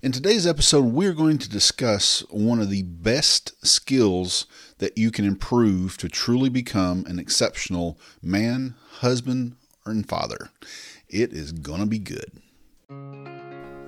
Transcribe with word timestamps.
In 0.00 0.12
today's 0.12 0.46
episode, 0.46 0.84
we're 0.84 1.12
going 1.12 1.38
to 1.38 1.48
discuss 1.48 2.20
one 2.30 2.60
of 2.60 2.70
the 2.70 2.84
best 2.84 3.66
skills 3.66 4.46
that 4.78 4.96
you 4.96 5.10
can 5.10 5.24
improve 5.24 5.96
to 5.96 6.08
truly 6.08 6.48
become 6.48 7.04
an 7.08 7.18
exceptional 7.18 7.98
man, 8.22 8.76
husband, 9.00 9.56
and 9.84 10.08
father. 10.08 10.50
It 11.08 11.32
is 11.32 11.50
going 11.50 11.80
to 11.80 11.86
be 11.86 11.98
good. 11.98 12.30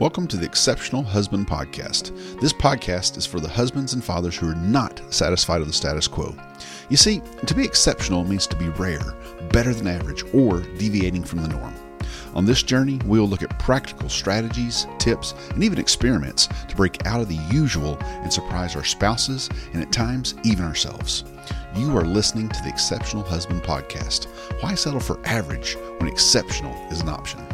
Welcome 0.01 0.27
to 0.29 0.37
the 0.37 0.47
Exceptional 0.47 1.05
Husband 1.05 1.47
Podcast. 1.47 2.41
This 2.41 2.53
podcast 2.53 3.17
is 3.17 3.25
for 3.25 3.39
the 3.39 3.49
husbands 3.49 3.95
and 3.95 4.03
fathers 4.03 4.37
who 4.37 4.51
are 4.51 4.57
not 4.57 5.01
satisfied 5.15 5.61
with 5.61 5.69
the 5.69 5.75
status 5.75 6.09
quo. 6.09 6.35
You 6.89 6.97
see, 6.97 7.23
to 7.47 7.55
be 7.55 7.65
exceptional 7.65 8.25
means 8.25 8.49
to 8.49 8.57
be 8.57 8.69
rare, 8.71 9.15
better 9.53 9.73
than 9.73 9.87
average, 9.87 10.25
or 10.35 10.59
deviating 10.77 11.23
from 11.23 11.43
the 11.43 11.49
norm. 11.49 11.75
On 12.35 12.45
this 12.45 12.63
journey, 12.63 13.01
we 13.07 13.19
will 13.19 13.29
look 13.29 13.43
at 13.43 13.59
practical 13.59 14.09
strategies, 14.09 14.87
tips, 14.99 15.35
and 15.51 15.65
even 15.65 15.79
experiments 15.79 16.49
to 16.69 16.77
break 16.77 17.05
out 17.07 17.21
of 17.21 17.29
the 17.29 17.41
usual 17.51 17.99
and 18.03 18.33
surprise 18.33 18.77
our 18.77 18.85
spouses 18.85 19.49
and 19.73 19.83
at 19.83 19.93
times 19.93 20.35
even 20.45 20.65
ourselves. 20.65 21.25
You 21.77 21.97
are 21.97 22.05
listening 22.05 22.49
to 22.49 22.63
the 22.63 22.69
Exceptional 22.69 23.25
Husband 23.25 23.63
Podcast. 23.63 24.27
Why 24.63 24.75
settle 24.75 25.01
for 25.01 25.19
average 25.25 25.77
when 25.99 26.09
exceptional 26.09 26.75
is 26.91 27.01
an 27.01 27.09
option? 27.09 27.45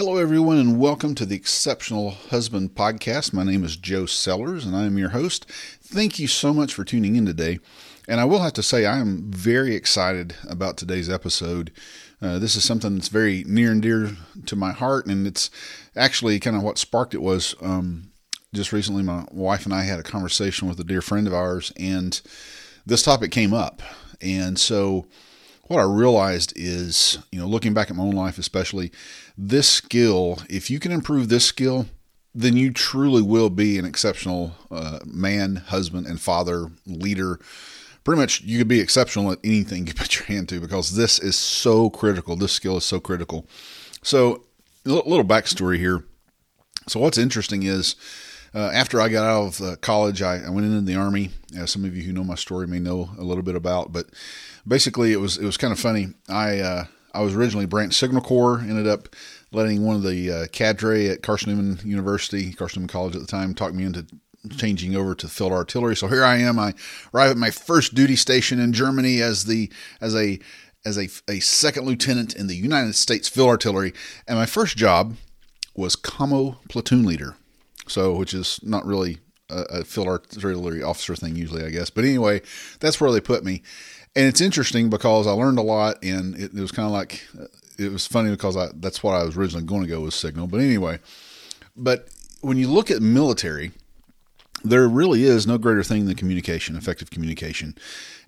Hello, 0.00 0.16
everyone, 0.16 0.56
and 0.56 0.80
welcome 0.80 1.14
to 1.14 1.26
the 1.26 1.36
Exceptional 1.36 2.12
Husband 2.12 2.74
Podcast. 2.74 3.34
My 3.34 3.44
name 3.44 3.62
is 3.62 3.76
Joe 3.76 4.06
Sellers, 4.06 4.64
and 4.64 4.74
I 4.74 4.84
am 4.86 4.96
your 4.96 5.10
host. 5.10 5.44
Thank 5.50 6.18
you 6.18 6.26
so 6.26 6.54
much 6.54 6.72
for 6.72 6.84
tuning 6.84 7.16
in 7.16 7.26
today. 7.26 7.58
And 8.08 8.18
I 8.18 8.24
will 8.24 8.38
have 8.38 8.54
to 8.54 8.62
say, 8.62 8.86
I 8.86 8.96
am 8.96 9.30
very 9.30 9.74
excited 9.74 10.36
about 10.48 10.78
today's 10.78 11.10
episode. 11.10 11.70
Uh, 12.22 12.38
this 12.38 12.56
is 12.56 12.64
something 12.64 12.94
that's 12.94 13.08
very 13.08 13.44
near 13.46 13.72
and 13.72 13.82
dear 13.82 14.16
to 14.46 14.56
my 14.56 14.72
heart, 14.72 15.04
and 15.04 15.26
it's 15.26 15.50
actually 15.94 16.40
kind 16.40 16.56
of 16.56 16.62
what 16.62 16.78
sparked 16.78 17.12
it 17.12 17.20
was 17.20 17.54
um, 17.60 18.10
just 18.54 18.72
recently. 18.72 19.02
My 19.02 19.26
wife 19.30 19.66
and 19.66 19.74
I 19.74 19.82
had 19.82 20.00
a 20.00 20.02
conversation 20.02 20.66
with 20.66 20.80
a 20.80 20.84
dear 20.84 21.02
friend 21.02 21.26
of 21.26 21.34
ours, 21.34 21.74
and 21.76 22.18
this 22.86 23.02
topic 23.02 23.32
came 23.32 23.52
up. 23.52 23.82
And 24.22 24.58
so, 24.58 25.08
what 25.70 25.78
I 25.78 25.84
realized 25.84 26.52
is, 26.56 27.18
you 27.30 27.38
know, 27.38 27.46
looking 27.46 27.72
back 27.72 27.90
at 27.90 27.96
my 27.96 28.02
own 28.02 28.10
life, 28.10 28.38
especially 28.38 28.90
this 29.38 29.68
skill, 29.68 30.40
if 30.48 30.68
you 30.68 30.80
can 30.80 30.90
improve 30.90 31.28
this 31.28 31.44
skill, 31.44 31.86
then 32.34 32.56
you 32.56 32.72
truly 32.72 33.22
will 33.22 33.50
be 33.50 33.78
an 33.78 33.84
exceptional 33.84 34.56
uh, 34.72 34.98
man, 35.06 35.56
husband, 35.56 36.08
and 36.08 36.20
father, 36.20 36.72
leader 36.86 37.38
pretty 38.02 38.20
much 38.20 38.40
you 38.40 38.58
could 38.58 38.66
be 38.66 38.80
exceptional 38.80 39.30
at 39.30 39.38
anything 39.44 39.86
you 39.86 39.94
put 39.94 40.16
your 40.16 40.24
hand 40.24 40.48
to 40.48 40.60
because 40.60 40.96
this 40.96 41.20
is 41.20 41.36
so 41.36 41.88
critical. 41.88 42.34
This 42.34 42.52
skill 42.52 42.76
is 42.76 42.84
so 42.84 42.98
critical. 42.98 43.46
So, 44.02 44.42
a 44.84 44.90
little 44.90 45.24
backstory 45.24 45.76
here. 45.76 46.04
So, 46.88 46.98
what's 46.98 47.18
interesting 47.18 47.62
is 47.62 47.94
uh, 48.54 48.70
after 48.72 49.00
I 49.00 49.08
got 49.08 49.24
out 49.24 49.46
of 49.46 49.60
uh, 49.60 49.76
college, 49.76 50.22
I, 50.22 50.38
I, 50.38 50.50
went 50.50 50.66
into 50.66 50.80
the 50.80 50.96
army. 50.96 51.30
As 51.56 51.70
some 51.70 51.84
of 51.84 51.96
you 51.96 52.02
who 52.02 52.12
know 52.12 52.24
my 52.24 52.34
story 52.34 52.66
may 52.66 52.80
know 52.80 53.10
a 53.18 53.22
little 53.22 53.42
bit 53.42 53.54
about, 53.54 53.92
but 53.92 54.06
basically, 54.66 55.12
it 55.12 55.20
was 55.20 55.36
it 55.36 55.44
was 55.44 55.56
kind 55.56 55.72
of 55.72 55.78
funny. 55.78 56.08
I 56.28 56.58
uh, 56.58 56.84
I 57.14 57.20
was 57.22 57.34
originally 57.34 57.66
branch 57.66 57.94
signal 57.94 58.22
corps. 58.22 58.60
Ended 58.60 58.86
up 58.86 59.08
letting 59.52 59.84
one 59.84 59.96
of 59.96 60.02
the 60.02 60.30
uh, 60.30 60.46
cadre 60.52 61.08
at 61.08 61.22
Carson 61.22 61.50
Newman 61.50 61.80
University, 61.84 62.52
Carson 62.52 62.80
Newman 62.80 62.88
College 62.88 63.14
at 63.14 63.20
the 63.20 63.26
time, 63.26 63.54
talk 63.54 63.72
me 63.72 63.84
into 63.84 64.06
changing 64.56 64.96
over 64.96 65.14
to 65.14 65.28
field 65.28 65.52
artillery. 65.52 65.96
So 65.96 66.08
here 66.08 66.24
I 66.24 66.38
am. 66.38 66.58
I 66.58 66.74
arrive 67.12 67.32
at 67.32 67.36
my 67.36 67.50
first 67.50 67.94
duty 67.94 68.16
station 68.16 68.58
in 68.58 68.72
Germany 68.72 69.20
as 69.20 69.44
the 69.44 69.70
as 70.00 70.14
a 70.14 70.38
as 70.84 70.96
a, 70.96 71.08
a 71.30 71.40
second 71.40 71.84
lieutenant 71.84 72.34
in 72.34 72.46
the 72.46 72.56
United 72.56 72.94
States 72.94 73.28
Field 73.28 73.48
Artillery, 73.48 73.92
and 74.26 74.38
my 74.38 74.46
first 74.46 74.76
job 74.76 75.16
was 75.74 75.94
commo 75.94 76.56
platoon 76.68 77.04
leader. 77.04 77.36
So, 77.90 78.12
which 78.12 78.34
is 78.34 78.60
not 78.62 78.86
really 78.86 79.18
a, 79.50 79.62
a 79.80 79.84
field 79.84 80.06
artillery 80.06 80.82
officer 80.82 81.16
thing 81.16 81.36
usually, 81.36 81.64
I 81.64 81.70
guess. 81.70 81.90
But 81.90 82.04
anyway, 82.04 82.42
that's 82.78 83.00
where 83.00 83.10
they 83.10 83.20
put 83.20 83.44
me, 83.44 83.62
and 84.16 84.26
it's 84.26 84.40
interesting 84.40 84.90
because 84.90 85.26
I 85.26 85.32
learned 85.32 85.58
a 85.58 85.62
lot, 85.62 86.02
and 86.02 86.34
it, 86.36 86.54
it 86.54 86.60
was 86.60 86.72
kind 86.72 86.86
of 86.86 86.92
like 86.92 87.26
uh, 87.38 87.46
it 87.78 87.92
was 87.92 88.06
funny 88.06 88.30
because 88.30 88.56
I, 88.56 88.68
that's 88.74 89.02
what 89.02 89.14
I 89.14 89.24
was 89.24 89.36
originally 89.36 89.66
going 89.66 89.82
to 89.82 89.88
go 89.88 90.00
with 90.00 90.14
signal. 90.14 90.46
But 90.46 90.60
anyway, 90.60 90.98
but 91.76 92.08
when 92.40 92.56
you 92.56 92.68
look 92.68 92.90
at 92.90 93.02
military, 93.02 93.72
there 94.62 94.86
really 94.88 95.24
is 95.24 95.46
no 95.46 95.58
greater 95.58 95.82
thing 95.82 96.06
than 96.06 96.14
communication, 96.14 96.76
effective 96.76 97.10
communication. 97.10 97.76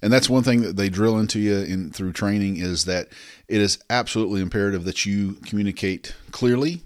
And 0.01 0.13
that's 0.13 0.31
one 0.31 0.43
thing 0.43 0.63
that 0.63 0.77
they 0.77 0.89
drill 0.89 1.19
into 1.19 1.39
you 1.39 1.59
in 1.59 1.91
through 1.91 2.13
training 2.13 2.57
is 2.57 2.85
that 2.87 3.09
it 3.49 3.61
is 3.61 3.79
absolutely 3.91 4.41
imperative 4.41 4.85
that 4.85 5.05
you 5.05 5.35
communicate 5.45 6.15
clearly, 6.31 6.83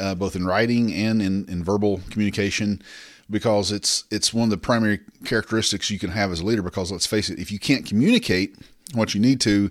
uh, 0.00 0.14
both 0.14 0.36
in 0.36 0.46
writing 0.46 0.92
and 0.92 1.20
in, 1.22 1.44
in 1.48 1.64
verbal 1.64 2.00
communication, 2.10 2.82
because 3.30 3.72
it's 3.72 4.04
it's 4.10 4.32
one 4.32 4.44
of 4.44 4.50
the 4.50 4.58
primary 4.58 5.00
characteristics 5.24 5.90
you 5.90 5.98
can 5.98 6.10
have 6.10 6.32
as 6.32 6.40
a 6.40 6.44
leader. 6.44 6.62
Because 6.62 6.92
let's 6.92 7.06
face 7.06 7.30
it, 7.30 7.38
if 7.38 7.52
you 7.52 7.58
can't 7.58 7.86
communicate 7.86 8.56
what 8.94 9.14
you 9.14 9.20
need 9.20 9.40
to, 9.40 9.70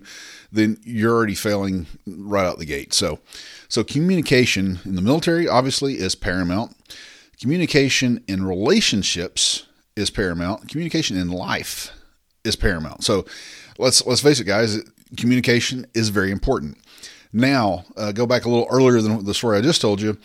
then 0.52 0.78
you're 0.84 1.12
already 1.12 1.34
failing 1.34 1.86
right 2.06 2.46
out 2.46 2.58
the 2.58 2.64
gate. 2.64 2.94
So, 2.94 3.18
so 3.68 3.82
communication 3.82 4.78
in 4.84 4.94
the 4.94 5.02
military 5.02 5.48
obviously 5.48 5.94
is 5.94 6.14
paramount 6.14 6.76
communication 7.40 8.22
in 8.26 8.44
relationships 8.44 9.66
is 9.96 10.10
paramount. 10.10 10.68
Communication 10.68 11.16
in 11.16 11.28
life 11.28 11.92
is 12.44 12.56
paramount. 12.56 13.04
So 13.04 13.24
let's 13.78 14.04
let's 14.06 14.20
face 14.20 14.40
it, 14.40 14.44
guys. 14.44 14.78
Communication 15.16 15.86
is 15.94 16.10
very 16.10 16.30
important. 16.30 16.78
Now, 17.32 17.84
uh, 17.96 18.12
go 18.12 18.26
back 18.26 18.44
a 18.44 18.48
little 18.48 18.66
earlier 18.70 19.00
than 19.00 19.24
the 19.24 19.34
story 19.34 19.58
I 19.58 19.60
just 19.60 19.80
told 19.80 20.00
you. 20.00 20.18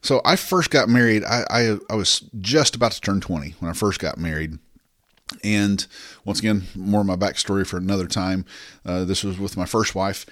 So 0.00 0.20
I 0.24 0.36
first 0.36 0.70
got 0.70 0.88
married. 0.88 1.24
I, 1.24 1.44
I, 1.50 1.78
I 1.90 1.94
was 1.94 2.20
just 2.40 2.76
about 2.76 2.92
to 2.92 3.00
turn 3.00 3.20
twenty 3.20 3.54
when 3.58 3.70
I 3.70 3.74
first 3.74 4.00
got 4.00 4.18
married. 4.18 4.58
And 5.44 5.86
once 6.24 6.38
again, 6.38 6.64
more 6.74 7.00
of 7.00 7.06
my 7.06 7.16
backstory 7.16 7.66
for 7.66 7.76
another 7.76 8.06
time. 8.06 8.44
Uh, 8.84 9.04
this 9.04 9.24
was 9.24 9.38
with 9.38 9.56
my 9.56 9.66
first 9.66 9.94
wife. 9.94 10.24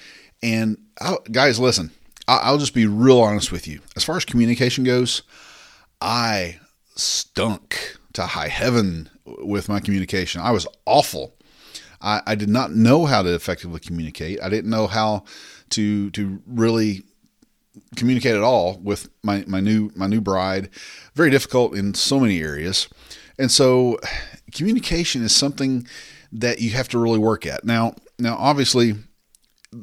And 0.42 0.78
I'll, 1.00 1.18
guys, 1.30 1.58
listen, 1.58 1.90
I'll 2.28 2.58
just 2.58 2.74
be 2.74 2.86
real 2.86 3.20
honest 3.20 3.52
with 3.52 3.68
you. 3.68 3.80
As 3.94 4.04
far 4.04 4.16
as 4.16 4.24
communication 4.24 4.84
goes, 4.84 5.22
I 6.00 6.58
stunk 6.94 7.96
to 8.14 8.22
high 8.22 8.48
heaven 8.48 9.10
with 9.24 9.68
my 9.68 9.80
communication. 9.80 10.40
I 10.40 10.50
was 10.50 10.66
awful. 10.86 11.34
I, 12.00 12.22
I 12.26 12.34
did 12.34 12.48
not 12.48 12.72
know 12.72 13.06
how 13.06 13.22
to 13.22 13.34
effectively 13.34 13.80
communicate. 13.80 14.40
I 14.42 14.48
didn't 14.48 14.70
know 14.70 14.86
how 14.86 15.24
to 15.70 16.10
to 16.10 16.42
really 16.46 17.02
communicate 17.94 18.34
at 18.34 18.42
all 18.42 18.78
with 18.82 19.08
my, 19.22 19.44
my 19.46 19.60
new 19.60 19.90
my 19.94 20.06
new 20.06 20.20
bride. 20.20 20.70
Very 21.14 21.30
difficult 21.30 21.74
in 21.74 21.94
so 21.94 22.18
many 22.18 22.40
areas. 22.40 22.88
And 23.38 23.50
so 23.50 23.98
communication 24.52 25.22
is 25.22 25.34
something 25.34 25.86
that 26.32 26.60
you 26.60 26.70
have 26.70 26.88
to 26.88 26.98
really 26.98 27.18
work 27.18 27.46
at. 27.46 27.64
Now 27.64 27.94
now 28.18 28.36
obviously 28.36 28.94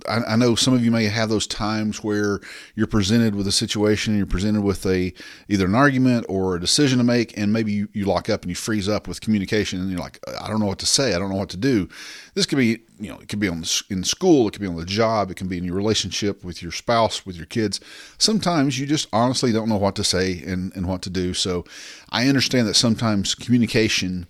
I, 0.07 0.33
I, 0.33 0.35
know 0.35 0.55
some 0.55 0.73
of 0.73 0.83
you 0.83 0.91
may 0.91 1.05
have 1.05 1.29
those 1.29 1.47
times 1.47 2.03
where 2.03 2.39
you're 2.75 2.87
presented 2.87 3.35
with 3.35 3.47
a 3.47 3.51
situation, 3.51 4.17
you're 4.17 4.25
presented 4.25 4.61
with 4.61 4.85
a 4.85 5.13
either 5.47 5.65
an 5.65 5.75
argument 5.75 6.25
or 6.29 6.55
a 6.55 6.59
decision 6.59 6.97
to 6.97 7.03
make, 7.03 7.37
and 7.37 7.51
maybe 7.51 7.71
you, 7.71 7.89
you 7.93 8.05
lock 8.05 8.29
up 8.29 8.41
and 8.41 8.49
you 8.49 8.55
freeze 8.55 8.89
up 8.89 9.07
with 9.07 9.21
communication, 9.21 9.79
and 9.79 9.89
you're 9.89 9.99
like, 9.99 10.19
I 10.39 10.47
don't 10.47 10.59
know 10.59 10.65
what 10.65 10.79
to 10.79 10.85
say, 10.85 11.13
I 11.13 11.19
don't 11.19 11.29
know 11.29 11.35
what 11.35 11.49
to 11.49 11.57
do. 11.57 11.89
This 12.33 12.45
could 12.45 12.57
be, 12.57 12.79
you 12.99 13.09
know, 13.09 13.19
it 13.19 13.29
could 13.29 13.39
be 13.39 13.47
on 13.47 13.61
the, 13.61 13.83
in 13.89 14.03
school, 14.03 14.47
it 14.47 14.51
could 14.51 14.61
be 14.61 14.67
on 14.67 14.75
the 14.75 14.85
job, 14.85 15.31
it 15.31 15.37
can 15.37 15.47
be 15.47 15.57
in 15.57 15.63
your 15.63 15.75
relationship 15.75 16.43
with 16.43 16.61
your 16.61 16.71
spouse, 16.71 17.25
with 17.25 17.35
your 17.35 17.45
kids. 17.45 17.79
Sometimes 18.17 18.79
you 18.79 18.85
just 18.85 19.07
honestly 19.13 19.51
don't 19.51 19.69
know 19.69 19.77
what 19.77 19.95
to 19.95 20.03
say 20.03 20.41
and, 20.45 20.75
and 20.75 20.87
what 20.87 21.01
to 21.03 21.09
do. 21.09 21.33
So 21.33 21.65
I 22.09 22.27
understand 22.27 22.67
that 22.67 22.75
sometimes 22.75 23.35
communication 23.35 24.27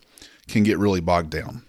can 0.48 0.64
get 0.64 0.78
really 0.78 1.02
bogged 1.02 1.30
down. 1.30 1.64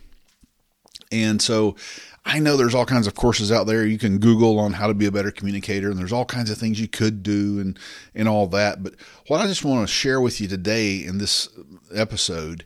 And 1.15 1.41
so 1.41 1.77
I 2.25 2.39
know 2.39 2.57
there's 2.57 2.75
all 2.75 2.87
kinds 2.87 3.07
of 3.07 3.15
courses 3.15 3.53
out 3.53 3.67
there 3.67 3.87
you 3.87 3.99
can 3.99 4.19
Google 4.19 4.59
on 4.59 4.73
how 4.73 4.89
to 4.89 4.95
be 4.95 5.07
a 5.07 5.13
better 5.13 5.31
communicator, 5.31 5.91
and 5.91 5.99
there's 5.99 6.13
all 6.13 6.25
kinds 6.25 6.51
of 6.51 6.59
things 6.59 6.81
you 6.81 6.89
could 6.89 7.23
do 7.23 7.61
and 7.61 7.79
and 8.15 8.29
all 8.29 8.47
that. 8.49 8.83
But 8.83 8.95
what 9.29 9.41
I 9.41 9.47
just 9.47 9.65
want 9.65 9.87
to 9.87 9.93
share 9.93 10.21
with 10.21 10.41
you 10.41 10.49
today 10.49 10.97
in 10.97 11.19
this 11.19 11.49
episode 11.95 12.65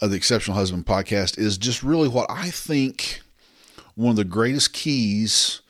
of 0.00 0.10
the 0.10 0.16
Exceptional 0.16 0.56
Husband 0.56 0.86
podcast 0.86 1.38
is 1.38 1.58
just 1.58 1.82
really 1.82 2.08
what 2.08 2.30
I 2.30 2.50
think 2.50 3.20
one 3.96 4.10
of 4.10 4.16
the 4.16 4.24
greatest 4.24 4.72
keys 4.72 5.60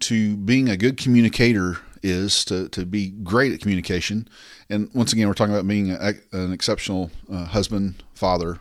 to 0.00 0.36
being 0.36 0.68
a 0.68 0.76
good 0.76 0.96
communicator 0.96 1.78
is 2.02 2.44
to, 2.46 2.68
to 2.70 2.86
be 2.86 3.08
great 3.08 3.52
at 3.52 3.60
communication. 3.60 4.28
And 4.70 4.90
once 4.94 5.12
again, 5.12 5.28
we're 5.28 5.34
talking 5.34 5.54
about 5.54 5.68
being 5.68 5.90
a, 5.90 6.14
an 6.32 6.52
exceptional 6.52 7.10
uh, 7.30 7.44
husband, 7.44 8.02
father, 8.14 8.60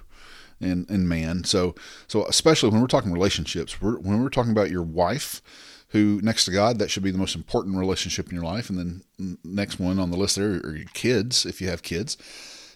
and, 0.62 0.90
and 0.90 1.08
man. 1.08 1.44
So 1.44 1.76
so 2.08 2.26
especially 2.28 2.70
when 2.70 2.82
we're 2.82 2.88
talking 2.88 3.12
relationships, 3.12 3.82
we're, 3.82 3.98
when 3.98 4.22
we're 4.22 4.30
talking 4.30 4.52
about 4.52 4.72
your 4.72 4.84
wife, 4.84 5.42
who 5.90 6.20
next 6.22 6.46
to 6.46 6.52
God, 6.52 6.80
that 6.80 6.90
should 6.90 7.04
be 7.04 7.12
the 7.12 7.18
most 7.18 7.36
important 7.36 7.78
relationship 7.78 8.30
in 8.30 8.36
your 8.36 8.44
life, 8.44 8.70
and 8.70 8.78
then 8.78 9.38
next 9.44 9.80
one 9.80 10.00
on 10.00 10.12
the 10.12 10.18
list 10.18 10.36
there 10.36 10.48
are 10.48 10.76
your 10.76 10.88
kids 10.94 11.46
if 11.46 11.62
you 11.62 11.70
have 11.70 11.84
kids. 11.84 12.18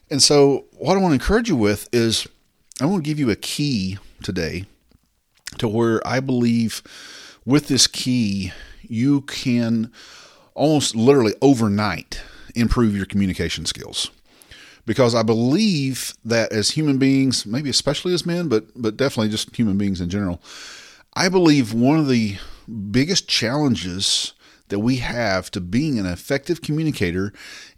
And 0.10 0.22
so 0.24 0.66
what 0.72 0.98
I 0.98 1.02
want 1.02 1.12
to 1.12 1.16
encourage 1.16 1.50
you 1.50 1.56
with 1.56 1.88
is 1.94 2.28
I 2.82 2.86
want 2.86 3.04
to 3.04 3.10
give 3.10 3.20
you 3.20 3.30
a 3.30 3.36
key 3.36 3.98
today 4.24 4.66
to 5.58 5.68
where 5.68 6.06
I 6.08 6.20
believe 6.20 6.82
with 7.46 7.68
this 7.68 7.88
key 7.88 8.54
you 8.82 9.22
can 9.22 9.92
almost 10.54 10.96
literally 10.96 11.36
overnight 11.42 12.22
improve 12.56 12.96
your 12.96 13.06
communication 13.06 13.66
skills. 13.66 14.12
Because 14.86 15.14
I 15.14 15.24
believe 15.24 16.14
that 16.26 16.52
as 16.52 16.72
human 16.72 16.98
beings, 16.98 17.46
maybe 17.46 17.70
especially 17.70 18.14
as 18.14 18.26
men, 18.26 18.48
but 18.48 18.66
but 18.76 18.98
definitely 18.98 19.30
just 19.30 19.56
human 19.56 19.78
beings 19.78 20.02
in 20.02 20.10
general, 20.10 20.42
I 21.14 21.30
believe 21.30 21.74
one 21.74 22.00
of 22.00 22.08
the 22.08 22.38
biggest 22.92 23.28
challenges 23.28 24.34
that 24.70 24.80
we 24.80 24.98
have 24.98 25.52
to 25.52 25.62
being 25.62 26.00
an 26.00 26.06
effective 26.06 26.62
communicator 26.62 27.34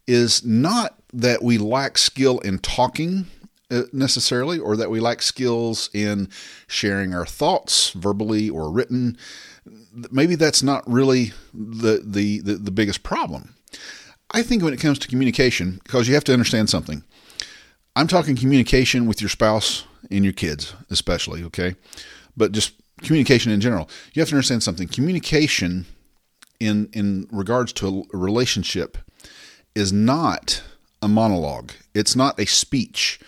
is 0.08 0.46
not 0.46 0.98
that 1.14 1.42
we 1.42 1.58
lack 1.58 1.98
skill 1.98 2.40
in 2.40 2.60
talking 2.60 3.28
uh, 3.70 3.84
necessarily 3.94 4.60
or 4.60 4.76
that 4.76 4.92
we 4.92 5.00
lack 5.00 5.22
skills 5.22 5.90
in 5.94 6.30
sharing 6.68 7.14
our 7.14 7.26
thoughts 7.26 7.92
verbally 7.92 8.50
or 8.50 8.70
written. 8.70 9.18
Maybe 10.12 10.36
that's 10.36 10.62
not 10.62 10.90
really 10.90 11.32
the, 11.54 12.02
the 12.04 12.42
the, 12.42 12.54
the 12.56 12.72
biggest 12.72 13.04
problem 13.04 13.56
i 14.34 14.42
think 14.42 14.64
when 14.64 14.74
it 14.74 14.80
comes 14.80 15.00
to 15.00 15.08
communication 15.08 15.80
because 15.84 16.08
you 16.08 16.14
have 16.14 16.24
to 16.26 16.34
understand 16.34 16.70
something. 16.70 17.04
I'm 17.96 18.08
talking 18.08 18.38
communication 18.38 19.06
with 19.06 19.22
your 19.22 19.30
spouse 19.30 19.86
and 20.10 20.24
your 20.24 20.34
kids 20.34 20.74
especially 20.90 21.44
okay? 21.44 21.76
But 22.38 22.54
just 22.54 22.74
communication 23.02 23.52
in 23.52 23.62
general. 23.62 23.90
You 24.14 24.22
have 24.22 24.30
to 24.30 24.36
understand 24.36 24.64
something. 24.64 24.88
Communication 24.88 25.86
in 26.60 26.90
in 26.94 27.28
regards 27.32 27.74
to 27.74 28.06
a 28.14 28.18
relationship 28.18 28.98
is 29.76 29.92
not 29.92 30.64
a 31.02 31.08
monologue. 31.08 31.72
It's 31.94 32.16
not 32.16 32.40
a 32.40 32.46
speech 32.46 33.20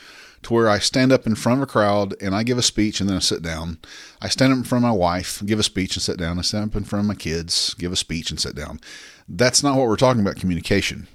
to 0.43 0.53
where 0.53 0.69
I 0.69 0.79
stand 0.79 1.11
up 1.11 1.25
in 1.25 1.35
front 1.35 1.59
of 1.59 1.63
a 1.63 1.71
crowd 1.71 2.15
and 2.21 2.35
I 2.35 2.43
give 2.43 2.57
a 2.57 2.63
speech 2.63 2.99
and 2.99 3.09
then 3.09 3.17
I 3.17 3.19
sit 3.19 3.41
down. 3.41 3.79
I 4.21 4.29
stand 4.29 4.51
up 4.51 4.57
in 4.57 4.63
front 4.63 4.83
of 4.83 4.89
my 4.89 4.95
wife, 4.95 5.41
give 5.45 5.59
a 5.59 5.63
speech 5.63 5.95
and 5.95 6.03
sit 6.03 6.17
down. 6.17 6.39
I 6.39 6.41
stand 6.41 6.71
up 6.71 6.75
in 6.75 6.83
front 6.83 7.03
of 7.03 7.07
my 7.07 7.15
kids, 7.15 7.73
give 7.75 7.91
a 7.91 7.95
speech 7.95 8.29
and 8.29 8.39
sit 8.39 8.55
down. 8.55 8.79
That's 9.27 9.63
not 9.63 9.77
what 9.77 9.87
we're 9.87 9.95
talking 9.95 10.21
about 10.21 10.35
communication. 10.35 11.07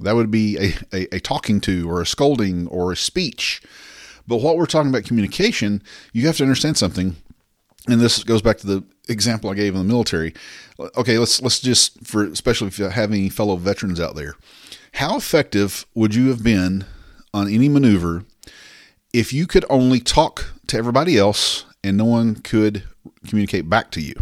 That 0.00 0.14
would 0.14 0.30
be 0.30 0.56
a, 0.58 0.74
a, 0.92 1.16
a 1.16 1.20
talking 1.20 1.60
to 1.62 1.90
or 1.90 2.00
a 2.00 2.06
scolding 2.06 2.66
or 2.68 2.92
a 2.92 2.96
speech. 2.96 3.62
But 4.26 4.38
what 4.38 4.56
we're 4.56 4.66
talking 4.66 4.90
about 4.90 5.04
communication, 5.04 5.82
you 6.12 6.26
have 6.26 6.36
to 6.38 6.42
understand 6.42 6.76
something. 6.76 7.16
And 7.88 8.00
this 8.00 8.24
goes 8.24 8.42
back 8.42 8.58
to 8.58 8.66
the 8.66 8.84
example 9.08 9.48
I 9.50 9.54
gave 9.54 9.74
in 9.74 9.78
the 9.78 9.84
military. 9.84 10.34
Okay, 10.78 11.18
let's 11.18 11.40
let's 11.40 11.60
just 11.60 12.04
for 12.04 12.24
especially 12.24 12.66
if 12.66 12.78
you 12.78 12.86
have 12.86 13.12
any 13.12 13.28
fellow 13.28 13.56
veterans 13.56 14.00
out 14.00 14.16
there 14.16 14.34
how 14.96 15.16
effective 15.16 15.84
would 15.94 16.14
you 16.14 16.28
have 16.28 16.42
been 16.42 16.86
on 17.34 17.48
any 17.48 17.68
maneuver 17.68 18.24
if 19.12 19.32
you 19.32 19.46
could 19.46 19.64
only 19.70 20.00
talk 20.00 20.52
to 20.66 20.76
everybody 20.76 21.18
else 21.18 21.64
and 21.82 21.96
no 21.96 22.04
one 22.04 22.36
could 22.36 22.84
communicate 23.26 23.68
back 23.68 23.90
to 23.92 24.00
you? 24.00 24.14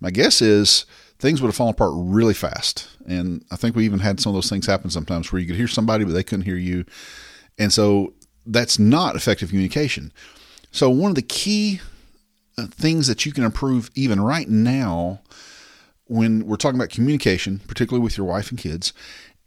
My 0.00 0.10
guess 0.10 0.40
is 0.42 0.86
things 1.18 1.40
would 1.40 1.48
have 1.48 1.56
fallen 1.56 1.74
apart 1.74 1.92
really 1.94 2.34
fast. 2.34 2.88
And 3.06 3.44
I 3.50 3.56
think 3.56 3.76
we 3.76 3.84
even 3.84 4.00
had 4.00 4.20
some 4.20 4.30
of 4.30 4.34
those 4.34 4.50
things 4.50 4.66
happen 4.66 4.90
sometimes 4.90 5.32
where 5.32 5.40
you 5.40 5.46
could 5.46 5.56
hear 5.56 5.68
somebody, 5.68 6.04
but 6.04 6.12
they 6.12 6.22
couldn't 6.22 6.44
hear 6.44 6.56
you. 6.56 6.84
And 7.58 7.72
so 7.72 8.12
that's 8.44 8.78
not 8.78 9.16
effective 9.16 9.48
communication. 9.48 10.12
So, 10.70 10.90
one 10.90 11.10
of 11.10 11.14
the 11.14 11.22
key 11.22 11.80
uh, 12.58 12.66
things 12.66 13.06
that 13.06 13.24
you 13.24 13.32
can 13.32 13.44
improve 13.44 13.90
even 13.94 14.20
right 14.20 14.48
now 14.48 15.20
when 16.08 16.46
we're 16.46 16.56
talking 16.56 16.78
about 16.78 16.90
communication, 16.90 17.60
particularly 17.66 18.02
with 18.02 18.16
your 18.16 18.26
wife 18.26 18.50
and 18.50 18.58
kids, 18.58 18.92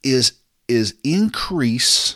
is 0.04 0.33
is 0.68 0.95
increase 1.04 2.16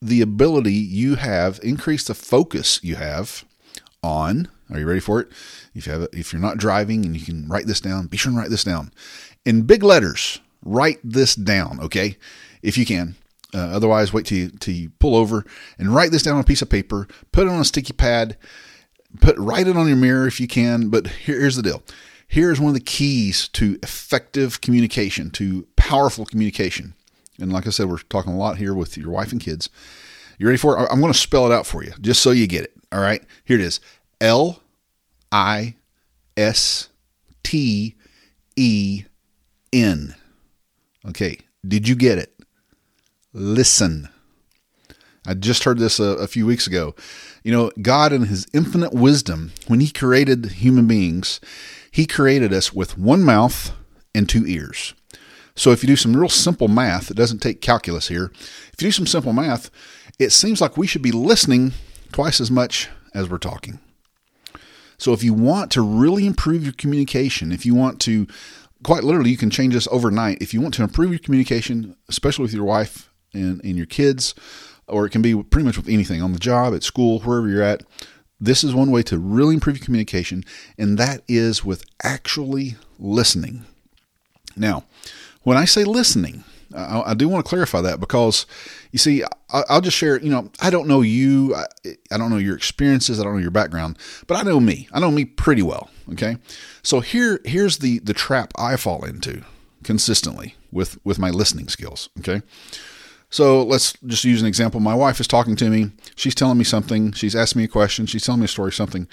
the 0.00 0.20
ability 0.20 0.72
you 0.72 1.16
have, 1.16 1.60
increase 1.62 2.04
the 2.04 2.14
focus 2.14 2.80
you 2.82 2.96
have 2.96 3.44
on. 4.02 4.48
Are 4.70 4.78
you 4.78 4.86
ready 4.86 5.00
for 5.00 5.20
it? 5.20 5.28
If 5.74 5.86
you 5.86 5.92
have, 5.92 6.08
if 6.12 6.32
you're 6.32 6.42
not 6.42 6.58
driving 6.58 7.04
and 7.04 7.16
you 7.16 7.24
can 7.24 7.48
write 7.48 7.66
this 7.66 7.80
down, 7.80 8.06
be 8.06 8.16
sure 8.16 8.30
and 8.30 8.38
write 8.38 8.50
this 8.50 8.64
down 8.64 8.92
in 9.44 9.62
big 9.62 9.82
letters. 9.82 10.40
Write 10.64 10.98
this 11.02 11.34
down, 11.34 11.80
okay? 11.80 12.16
If 12.62 12.76
you 12.76 12.84
can. 12.84 13.16
Uh, 13.54 13.58
otherwise, 13.58 14.12
wait 14.12 14.26
till 14.26 14.38
you, 14.38 14.50
till 14.50 14.74
you 14.74 14.90
pull 14.98 15.16
over 15.16 15.44
and 15.78 15.94
write 15.94 16.10
this 16.10 16.22
down 16.22 16.34
on 16.34 16.40
a 16.40 16.44
piece 16.44 16.60
of 16.60 16.68
paper. 16.68 17.08
Put 17.32 17.46
it 17.46 17.50
on 17.50 17.60
a 17.60 17.64
sticky 17.64 17.94
pad. 17.94 18.36
Put 19.20 19.38
write 19.38 19.66
it 19.66 19.76
on 19.76 19.88
your 19.88 19.96
mirror 19.96 20.26
if 20.26 20.38
you 20.38 20.46
can. 20.46 20.90
But 20.90 21.06
here, 21.06 21.40
here's 21.40 21.56
the 21.56 21.62
deal. 21.62 21.82
Here's 22.26 22.60
one 22.60 22.68
of 22.68 22.74
the 22.74 22.80
keys 22.80 23.48
to 23.48 23.78
effective 23.82 24.60
communication, 24.60 25.30
to 25.30 25.66
powerful 25.76 26.26
communication. 26.26 26.92
And 27.38 27.52
like 27.52 27.66
I 27.66 27.70
said, 27.70 27.88
we're 27.88 27.98
talking 27.98 28.32
a 28.32 28.38
lot 28.38 28.58
here 28.58 28.74
with 28.74 28.96
your 28.96 29.10
wife 29.10 29.32
and 29.32 29.40
kids. 29.40 29.70
You 30.38 30.46
ready 30.46 30.58
for 30.58 30.78
it? 30.78 30.88
I'm 30.90 31.00
going 31.00 31.12
to 31.12 31.18
spell 31.18 31.46
it 31.46 31.52
out 31.52 31.66
for 31.66 31.82
you 31.82 31.92
just 32.00 32.22
so 32.22 32.30
you 32.30 32.46
get 32.46 32.64
it. 32.64 32.72
All 32.92 33.00
right. 33.00 33.22
Here 33.44 33.58
it 33.58 33.62
is 33.62 33.80
L 34.20 34.62
I 35.30 35.74
S 36.36 36.88
T 37.42 37.96
E 38.56 39.04
N. 39.72 40.14
Okay. 41.06 41.38
Did 41.66 41.88
you 41.88 41.94
get 41.94 42.18
it? 42.18 42.34
Listen. 43.32 44.08
I 45.26 45.34
just 45.34 45.64
heard 45.64 45.78
this 45.78 46.00
a, 46.00 46.04
a, 46.04 46.26
few 46.26 46.46
weeks 46.46 46.66
ago. 46.66 46.94
You 47.44 47.52
know, 47.52 47.70
God, 47.82 48.14
in 48.14 48.24
His 48.24 48.46
infinite 48.54 48.94
wisdom, 48.94 49.52
when 49.66 49.80
He 49.80 49.90
created 49.90 50.46
human 50.52 50.86
beings, 50.86 51.38
He 51.90 52.06
created 52.06 52.52
us 52.52 52.72
with 52.72 52.96
one 52.96 53.22
mouth 53.22 53.72
and 54.14 54.26
two 54.26 54.46
ears. 54.46 54.94
So 55.58 55.72
if 55.72 55.82
you 55.82 55.88
do 55.88 55.96
some 55.96 56.16
real 56.16 56.28
simple 56.28 56.68
math, 56.68 57.10
it 57.10 57.16
doesn't 57.16 57.40
take 57.40 57.60
calculus 57.60 58.08
here. 58.08 58.30
If 58.72 58.80
you 58.80 58.88
do 58.88 58.92
some 58.92 59.06
simple 59.06 59.32
math, 59.32 59.70
it 60.18 60.30
seems 60.30 60.60
like 60.60 60.76
we 60.76 60.86
should 60.86 61.02
be 61.02 61.12
listening 61.12 61.72
twice 62.12 62.40
as 62.40 62.50
much 62.50 62.88
as 63.12 63.28
we're 63.28 63.38
talking. 63.38 63.80
So 64.98 65.12
if 65.12 65.22
you 65.22 65.34
want 65.34 65.70
to 65.72 65.82
really 65.82 66.26
improve 66.26 66.64
your 66.64 66.72
communication, 66.72 67.52
if 67.52 67.66
you 67.66 67.74
want 67.74 68.00
to 68.02 68.26
quite 68.82 69.04
literally 69.04 69.30
you 69.30 69.36
can 69.36 69.50
change 69.50 69.74
this 69.74 69.88
overnight. 69.90 70.40
If 70.40 70.54
you 70.54 70.60
want 70.60 70.74
to 70.74 70.82
improve 70.82 71.10
your 71.10 71.18
communication, 71.18 71.96
especially 72.08 72.44
with 72.44 72.54
your 72.54 72.64
wife 72.64 73.10
and, 73.34 73.62
and 73.64 73.76
your 73.76 73.86
kids, 73.86 74.34
or 74.86 75.06
it 75.06 75.10
can 75.10 75.22
be 75.22 75.42
pretty 75.42 75.66
much 75.66 75.76
with 75.76 75.88
anything 75.88 76.22
on 76.22 76.32
the 76.32 76.38
job, 76.38 76.74
at 76.74 76.82
school, 76.82 77.20
wherever 77.20 77.48
you're 77.48 77.62
at. 77.62 77.82
This 78.40 78.62
is 78.62 78.74
one 78.74 78.90
way 78.90 79.02
to 79.02 79.18
really 79.18 79.54
improve 79.54 79.78
your 79.78 79.84
communication, 79.84 80.44
and 80.78 80.96
that 80.96 81.22
is 81.26 81.64
with 81.64 81.84
actually 82.04 82.76
listening. 82.98 83.64
Now, 84.56 84.84
when 85.48 85.56
I 85.56 85.64
say 85.64 85.84
listening, 85.84 86.44
I, 86.76 87.00
I, 87.06 87.14
do 87.14 87.26
want 87.26 87.42
to 87.42 87.48
clarify 87.48 87.80
that 87.80 88.00
because 88.00 88.44
you 88.92 88.98
see, 88.98 89.24
I, 89.50 89.62
will 89.70 89.80
just 89.80 89.96
share. 89.96 90.20
You 90.20 90.28
know, 90.28 90.50
I 90.60 90.68
don't 90.68 90.86
know 90.86 91.00
you. 91.00 91.54
I, 91.54 91.64
I, 92.12 92.18
don't 92.18 92.28
know 92.28 92.36
your 92.36 92.54
experiences. 92.54 93.18
I 93.18 93.24
don't 93.24 93.32
know 93.32 93.38
your 93.38 93.50
background, 93.50 93.96
but 94.26 94.36
I 94.36 94.42
know 94.42 94.60
me. 94.60 94.90
I 94.92 95.00
know 95.00 95.10
me 95.10 95.24
pretty 95.24 95.62
well. 95.62 95.88
Okay, 96.12 96.36
so 96.82 97.00
here, 97.00 97.40
here's 97.46 97.78
the 97.78 98.00
the 98.00 98.12
trap 98.12 98.52
I 98.58 98.76
fall 98.76 99.06
into 99.06 99.42
consistently 99.84 100.54
with 100.70 100.98
with 101.02 101.18
my 101.18 101.30
listening 101.30 101.68
skills. 101.68 102.10
Okay. 102.18 102.42
So 103.30 103.62
let's 103.62 103.94
just 104.06 104.24
use 104.24 104.40
an 104.40 104.46
example. 104.46 104.80
My 104.80 104.94
wife 104.94 105.20
is 105.20 105.26
talking 105.26 105.56
to 105.56 105.68
me. 105.68 105.90
She's 106.14 106.34
telling 106.34 106.56
me 106.56 106.64
something. 106.64 107.12
She's 107.12 107.36
asking 107.36 107.60
me 107.60 107.64
a 107.64 107.68
question. 107.68 108.06
She's 108.06 108.24
telling 108.24 108.40
me 108.40 108.46
a 108.46 108.48
story, 108.48 108.72
something. 108.72 109.06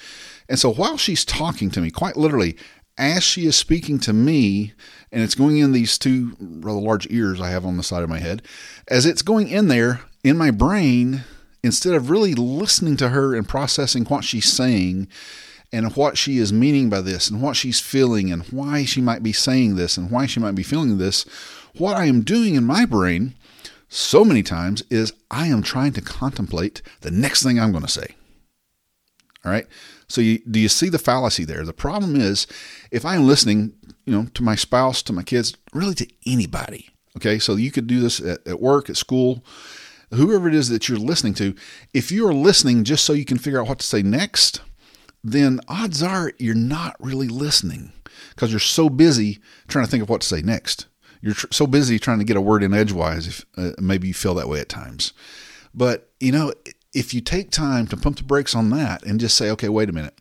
And 0.48 0.58
so 0.58 0.72
while 0.72 0.96
she's 0.98 1.26
talking 1.26 1.70
to 1.72 1.82
me, 1.82 1.92
quite 1.92 2.16
literally, 2.16 2.56
as 2.98 3.24
she 3.24 3.46
is 3.46 3.56
speaking 3.56 4.00
to 4.00 4.14
me, 4.14 4.74
and 5.12 5.22
it's 5.22 5.36
going 5.36 5.58
in 5.58 5.72
these 5.72 5.98
two 5.98 6.36
rather 6.40 6.80
large 6.80 7.08
ears 7.10 7.42
I 7.42 7.50
have 7.50 7.66
on 7.66 7.78
the 7.78 7.84
side 7.84 8.04
of 8.04 8.10
my 8.10 8.20
head, 8.20 8.42
as 8.88 9.06
it's 9.06 9.22
going 9.22 9.50
in 9.50 9.68
there 9.68 10.02
in 10.24 10.38
my 10.38 10.52
brain, 10.52 11.24
instead 11.64 11.94
of 11.94 12.10
really 12.10 12.36
listening 12.36 12.96
to 12.98 13.10
her 13.10 13.36
and 13.36 13.48
processing 13.48 14.06
what 14.06 14.24
she's 14.24 14.52
saying 14.52 15.08
and 15.74 15.96
what 15.96 16.18
she 16.18 16.38
is 16.38 16.54
meaning 16.54 16.90
by 16.90 17.02
this 17.02 17.30
and 17.30 17.42
what 17.42 17.56
she's 17.56 17.80
feeling 17.80 18.32
and 18.32 18.44
why 18.44 18.86
she 18.86 19.02
might 19.02 19.24
be 19.24 19.34
saying 19.34 19.76
this 19.76 19.98
and 19.98 20.12
why 20.12 20.26
she 20.26 20.40
might 20.40 20.56
be 20.56 20.64
feeling 20.64 20.98
this, 20.98 21.26
what 21.76 21.98
I 21.98 22.06
am 22.06 22.22
doing 22.22 22.56
in 22.56 22.64
my 22.64 22.86
brain 22.86 23.34
so 23.90 24.24
many 24.24 24.44
times 24.44 24.84
is 24.90 25.14
I 25.30 25.48
am 25.48 25.62
trying 25.62 25.94
to 25.94 26.02
contemplate 26.02 26.82
the 27.02 27.12
next 27.12 27.44
thing 27.44 27.60
I'm 27.60 27.72
going 27.72 27.84
to 27.84 27.92
say. 27.92 28.16
All 29.46 29.52
right. 29.52 29.68
So 30.08 30.22
you, 30.22 30.40
do 30.40 30.60
you 30.60 30.70
see 30.70 30.90
the 30.90 31.00
fallacy 31.00 31.46
there? 31.46 31.64
The 31.64 31.74
problem 31.74 32.16
is 32.16 32.48
if 32.92 33.06
I 33.06 33.16
am 33.16 33.28
listening, 33.28 33.74
you 34.06 34.14
know, 34.14 34.28
to 34.34 34.44
my 34.44 34.56
spouse, 34.56 35.02
to 35.04 35.14
my 35.14 35.24
kids, 35.24 35.56
really 35.74 35.96
to 35.96 36.08
anybody. 36.26 36.90
Okay. 37.18 37.40
So 37.40 37.56
you 37.56 37.72
could 37.72 37.88
do 37.88 38.00
this 38.00 38.20
at, 38.20 38.46
at 38.48 38.60
work, 38.60 38.90
at 38.90 38.98
school, 38.98 39.46
whoever 40.14 40.48
it 40.48 40.56
is 40.56 40.70
that 40.70 40.90
you're 40.90 40.98
listening 40.98 41.36
to. 41.36 41.56
If 41.94 42.12
you 42.12 42.28
are 42.28 42.34
listening 42.34 42.84
just 42.84 43.06
so 43.06 43.14
you 43.14 43.26
can 43.26 43.38
figure 43.38 43.62
out 43.62 43.68
what 43.68 43.80
to 43.80 43.86
say 43.86 44.02
next, 44.02 44.62
then 45.24 45.60
odds 45.68 46.04
are 46.04 46.34
you're 46.38 46.56
not 46.56 46.96
really 47.00 47.28
listening 47.28 47.92
because 48.30 48.52
you're 48.52 48.60
so 48.60 48.90
busy 48.90 49.40
trying 49.68 49.86
to 49.86 49.92
think 49.92 50.04
of 50.04 50.10
what 50.10 50.22
to 50.22 50.28
say 50.28 50.42
next. 50.42 50.88
You're 51.22 51.34
tr- 51.34 51.48
so 51.52 51.66
busy 51.66 51.98
trying 51.98 52.20
to 52.20 52.26
get 52.26 52.38
a 52.38 52.42
word 52.42 52.62
in 52.64 52.74
edgewise. 52.74 53.28
If 53.28 53.46
uh, 53.58 53.72
maybe 53.80 54.08
you 54.08 54.14
feel 54.14 54.36
that 54.36 54.48
way 54.48 54.60
at 54.60 54.70
times, 54.70 55.14
but 55.74 56.12
you 56.20 56.32
know 56.32 56.54
if 56.96 57.14
you 57.14 57.22
take 57.22 57.52
time 57.52 57.86
to 57.88 57.98
pump 57.98 58.18
the 58.18 58.24
brakes 58.24 58.56
on 58.56 58.70
that 58.72 59.04
and 59.04 59.20
just 59.20 59.38
say, 59.38 59.52
okay, 59.52 59.70
wait 59.70 59.90
a 59.90 59.94
minute, 59.94 60.18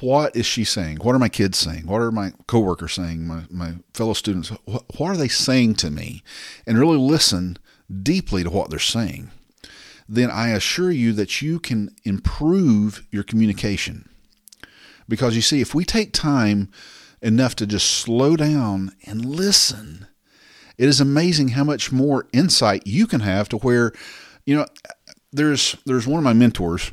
what 0.00 0.34
is 0.34 0.46
she 0.46 0.64
saying? 0.64 0.98
What 0.98 1.14
are 1.14 1.18
my 1.18 1.28
kids 1.28 1.58
saying? 1.58 1.86
What 1.86 2.00
are 2.00 2.12
my 2.12 2.32
coworkers 2.46 2.94
saying? 2.94 3.26
My, 3.26 3.42
my 3.50 3.74
fellow 3.92 4.14
students? 4.14 4.48
What, 4.64 4.84
what 4.98 5.10
are 5.10 5.16
they 5.16 5.28
saying 5.28 5.74
to 5.76 5.90
me? 5.90 6.22
And 6.66 6.78
really 6.78 6.96
listen 6.96 7.58
deeply 8.02 8.44
to 8.44 8.50
what 8.50 8.70
they're 8.70 8.78
saying. 8.78 9.30
Then 10.08 10.30
I 10.30 10.50
assure 10.50 10.90
you 10.90 11.12
that 11.14 11.42
you 11.42 11.60
can 11.60 11.94
improve 12.04 13.06
your 13.10 13.22
communication. 13.22 14.08
Because 15.08 15.36
you 15.36 15.42
see, 15.42 15.60
if 15.60 15.74
we 15.74 15.84
take 15.84 16.12
time 16.12 16.70
enough 17.20 17.54
to 17.56 17.66
just 17.66 17.90
slow 17.90 18.36
down 18.36 18.92
and 19.04 19.24
listen, 19.24 20.06
it 20.78 20.88
is 20.88 21.00
amazing 21.00 21.48
how 21.48 21.64
much 21.64 21.92
more 21.92 22.26
insight 22.32 22.86
you 22.86 23.06
can 23.06 23.20
have 23.20 23.48
to 23.50 23.58
where, 23.58 23.92
you 24.46 24.56
know, 24.56 24.66
there's 25.32 25.76
there's 25.86 26.06
one 26.06 26.18
of 26.18 26.24
my 26.24 26.32
mentors. 26.32 26.92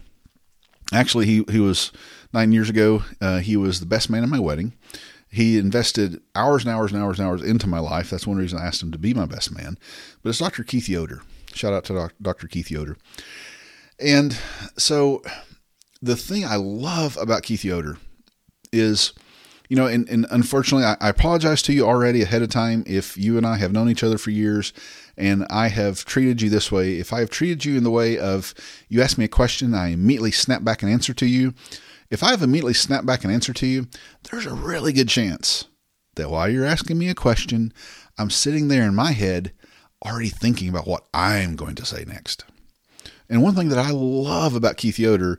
Actually, 0.94 1.26
he 1.26 1.44
he 1.50 1.60
was 1.60 1.92
nine 2.34 2.52
years 2.52 2.70
ago. 2.70 3.04
Uh, 3.22 3.40
he 3.40 3.58
was 3.58 3.80
the 3.80 3.86
best 3.86 4.10
man 4.10 4.24
at 4.24 4.30
my 4.30 4.40
wedding. 4.40 4.74
He 5.30 5.58
invested 5.58 6.22
hours 6.36 6.64
and 6.64 6.74
hours 6.74 6.92
and 6.94 7.02
hours 7.02 7.20
and 7.20 7.28
hours 7.28 7.42
into 7.42 7.68
my 7.68 7.80
life. 7.80 8.10
That's 8.10 8.26
one 8.26 8.38
reason 8.38 8.60
I 8.60 8.66
asked 8.66 8.82
him 8.82 8.92
to 8.94 8.98
be 8.98 9.14
my 9.14 9.26
best 9.26 9.54
man. 9.54 9.78
But 10.24 10.30
it's 10.30 10.40
Dr. 10.40 10.64
Keith 10.64 10.88
Yoder. 10.88 11.22
Shout 11.54 11.74
out 11.74 11.84
to 11.86 12.12
Dr. 12.22 12.48
Keith 12.48 12.72
Yoder. 12.72 12.98
And 14.00 14.38
so 14.78 15.22
the 16.02 16.16
thing 16.16 16.46
I 16.46 16.56
love 16.56 17.18
about 17.18 17.44
Keith 17.44 17.66
Yoder 17.66 17.98
is, 18.72 19.14
you 19.70 19.76
know, 19.76 19.88
and, 19.88 20.08
and 20.10 20.26
unfortunately, 20.30 20.86
I, 20.86 20.96
I, 21.02 21.10
apologize 21.10 21.62
to 21.64 21.74
you 21.74 21.86
already 21.86 22.22
ahead 22.22 22.42
of 22.42 22.50
time 22.50 22.84
if 22.88 23.18
you 23.18 23.38
and 23.38 23.46
I 23.46 23.58
have 23.58 23.74
known 23.74 23.90
each 23.90 24.04
other 24.04 24.18
for 24.18 24.32
years 24.32 24.72
and 25.18 25.46
I 25.50 25.68
have 25.68 26.06
treated 26.06 26.42
you 26.42 26.50
this 26.50 26.72
way. 26.72 27.00
If 27.00 27.12
I 27.12 27.20
have 27.20 27.30
treated 27.30 27.66
you 27.66 27.76
in 27.78 27.84
the 27.84 27.92
way 27.92 28.18
of 28.18 28.54
you 28.88 29.02
ask 29.02 29.18
me 29.18 29.26
a 29.26 29.30
question, 29.30 29.74
I 29.74 29.90
immediately 29.90 30.32
snap 30.32 30.64
back 30.64 30.84
an 30.84 30.90
answer 30.90 31.14
to 31.16 31.26
you. 31.26 31.54
If 32.10 32.24
I 32.24 32.32
have 32.32 32.42
immediately 32.42 32.74
snapped 32.74 33.06
back 33.06 33.26
an 33.26 33.32
answer 33.32 33.54
to 33.54 33.68
you, 33.68 33.88
there's 34.30 34.46
a 34.46 34.54
really 34.54 34.94
good 34.94 35.10
chance 35.10 35.66
that 36.16 36.30
while 36.30 36.50
you're 36.50 36.66
asking 36.66 36.98
me 36.98 37.10
a 37.10 37.16
question, 37.16 37.74
I'm 38.18 38.30
sitting 38.30 38.68
there 38.68 38.84
in 38.84 38.96
my 38.96 39.12
head 39.12 39.52
already 40.06 40.30
thinking 40.30 40.70
about 40.70 40.88
what 40.88 41.06
I'm 41.14 41.56
going 41.56 41.76
to 41.76 41.86
say 41.86 42.06
next. 42.06 42.46
And 43.30 43.44
one 43.44 43.56
thing 43.56 43.70
that 43.70 43.80
I 43.80 43.92
love 43.92 44.56
about 44.56 44.78
Keith 44.78 44.98
Yoder, 44.98 45.38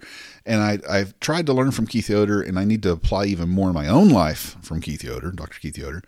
and 0.48 0.82
I, 0.88 0.98
have 0.98 1.20
tried 1.20 1.44
to 1.46 1.52
learn 1.52 1.72
from 1.72 1.86
Keith 1.86 2.08
Yoder, 2.08 2.40
and 2.40 2.58
I 2.58 2.64
need 2.64 2.82
to 2.84 2.90
apply 2.90 3.26
even 3.26 3.50
more 3.50 3.68
in 3.68 3.74
my 3.74 3.86
own 3.86 4.08
life 4.08 4.56
from 4.62 4.80
Keith 4.80 5.04
Yoder, 5.04 5.30
Dr. 5.30 5.60
Keith 5.60 5.76
Yoder, 5.76 6.02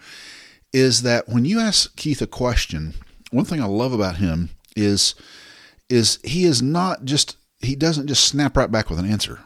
is 0.72 1.02
that 1.02 1.28
when 1.28 1.44
you 1.44 1.60
ask 1.60 1.94
Keith 1.94 2.22
a 2.22 2.26
question, 2.26 2.94
one 3.30 3.44
thing 3.44 3.60
I 3.60 3.66
love 3.66 3.92
about 3.92 4.16
him 4.16 4.50
is 4.74 5.14
is 5.90 6.20
he 6.24 6.44
is 6.44 6.62
not 6.62 7.04
just 7.04 7.36
he 7.58 7.76
doesn't 7.76 8.06
just 8.06 8.24
snap 8.24 8.56
right 8.56 8.70
back 8.70 8.88
with 8.88 8.98
an 8.98 9.10
answer. 9.10 9.40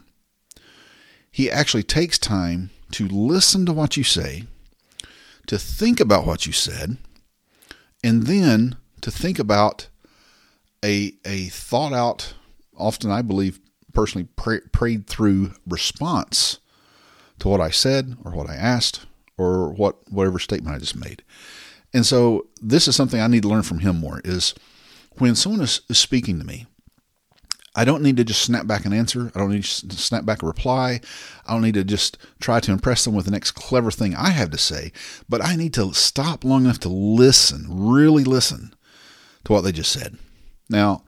He 1.30 1.50
actually 1.50 1.82
takes 1.82 2.18
time 2.18 2.70
to 2.92 3.08
listen 3.08 3.66
to 3.66 3.72
what 3.72 3.96
you 3.96 4.04
say, 4.04 4.44
to 5.48 5.58
think 5.58 5.98
about 5.98 6.26
what 6.26 6.46
you 6.46 6.52
said, 6.52 6.98
and 8.04 8.24
then 8.24 8.76
to 9.00 9.10
think 9.10 9.40
about 9.40 9.88
a 10.84 11.14
a 11.24 11.46
thought 11.46 11.92
out, 11.92 12.34
often 12.76 13.10
I 13.10 13.22
believe 13.22 13.58
personally 13.94 14.28
pray, 14.36 14.60
prayed 14.72 15.06
through 15.06 15.52
response 15.66 16.58
to 17.38 17.48
what 17.48 17.60
I 17.60 17.70
said 17.70 18.16
or 18.24 18.32
what 18.32 18.48
I 18.48 18.54
asked 18.54 19.06
or 19.36 19.72
what 19.72 19.96
whatever 20.10 20.38
statement 20.38 20.74
I 20.74 20.78
just 20.78 20.96
made. 20.96 21.22
And 21.92 22.04
so 22.04 22.48
this 22.60 22.88
is 22.88 22.96
something 22.96 23.20
I 23.20 23.28
need 23.28 23.42
to 23.42 23.48
learn 23.48 23.62
from 23.62 23.78
him 23.78 23.96
more 23.96 24.20
is 24.24 24.54
when 25.18 25.34
someone 25.36 25.60
is, 25.60 25.80
is 25.88 25.98
speaking 25.98 26.38
to 26.38 26.44
me, 26.44 26.66
I 27.76 27.84
don't 27.84 28.02
need 28.02 28.16
to 28.18 28.24
just 28.24 28.42
snap 28.42 28.66
back 28.66 28.84
an 28.84 28.92
answer. 28.92 29.32
I 29.34 29.38
don't 29.38 29.50
need 29.50 29.64
to 29.64 29.96
snap 29.96 30.24
back 30.24 30.42
a 30.42 30.46
reply. 30.46 31.00
I 31.46 31.52
don't 31.52 31.62
need 31.62 31.74
to 31.74 31.84
just 31.84 32.18
try 32.40 32.60
to 32.60 32.72
impress 32.72 33.04
them 33.04 33.14
with 33.14 33.24
the 33.24 33.32
next 33.32 33.52
clever 33.52 33.90
thing 33.90 34.14
I 34.14 34.30
have 34.30 34.50
to 34.50 34.58
say. 34.58 34.92
But 35.28 35.44
I 35.44 35.56
need 35.56 35.74
to 35.74 35.92
stop 35.92 36.44
long 36.44 36.64
enough 36.64 36.78
to 36.80 36.88
listen, 36.88 37.66
really 37.68 38.22
listen 38.22 38.74
to 39.44 39.52
what 39.52 39.62
they 39.62 39.72
just 39.72 39.92
said. 39.92 40.18
Now, 40.70 41.02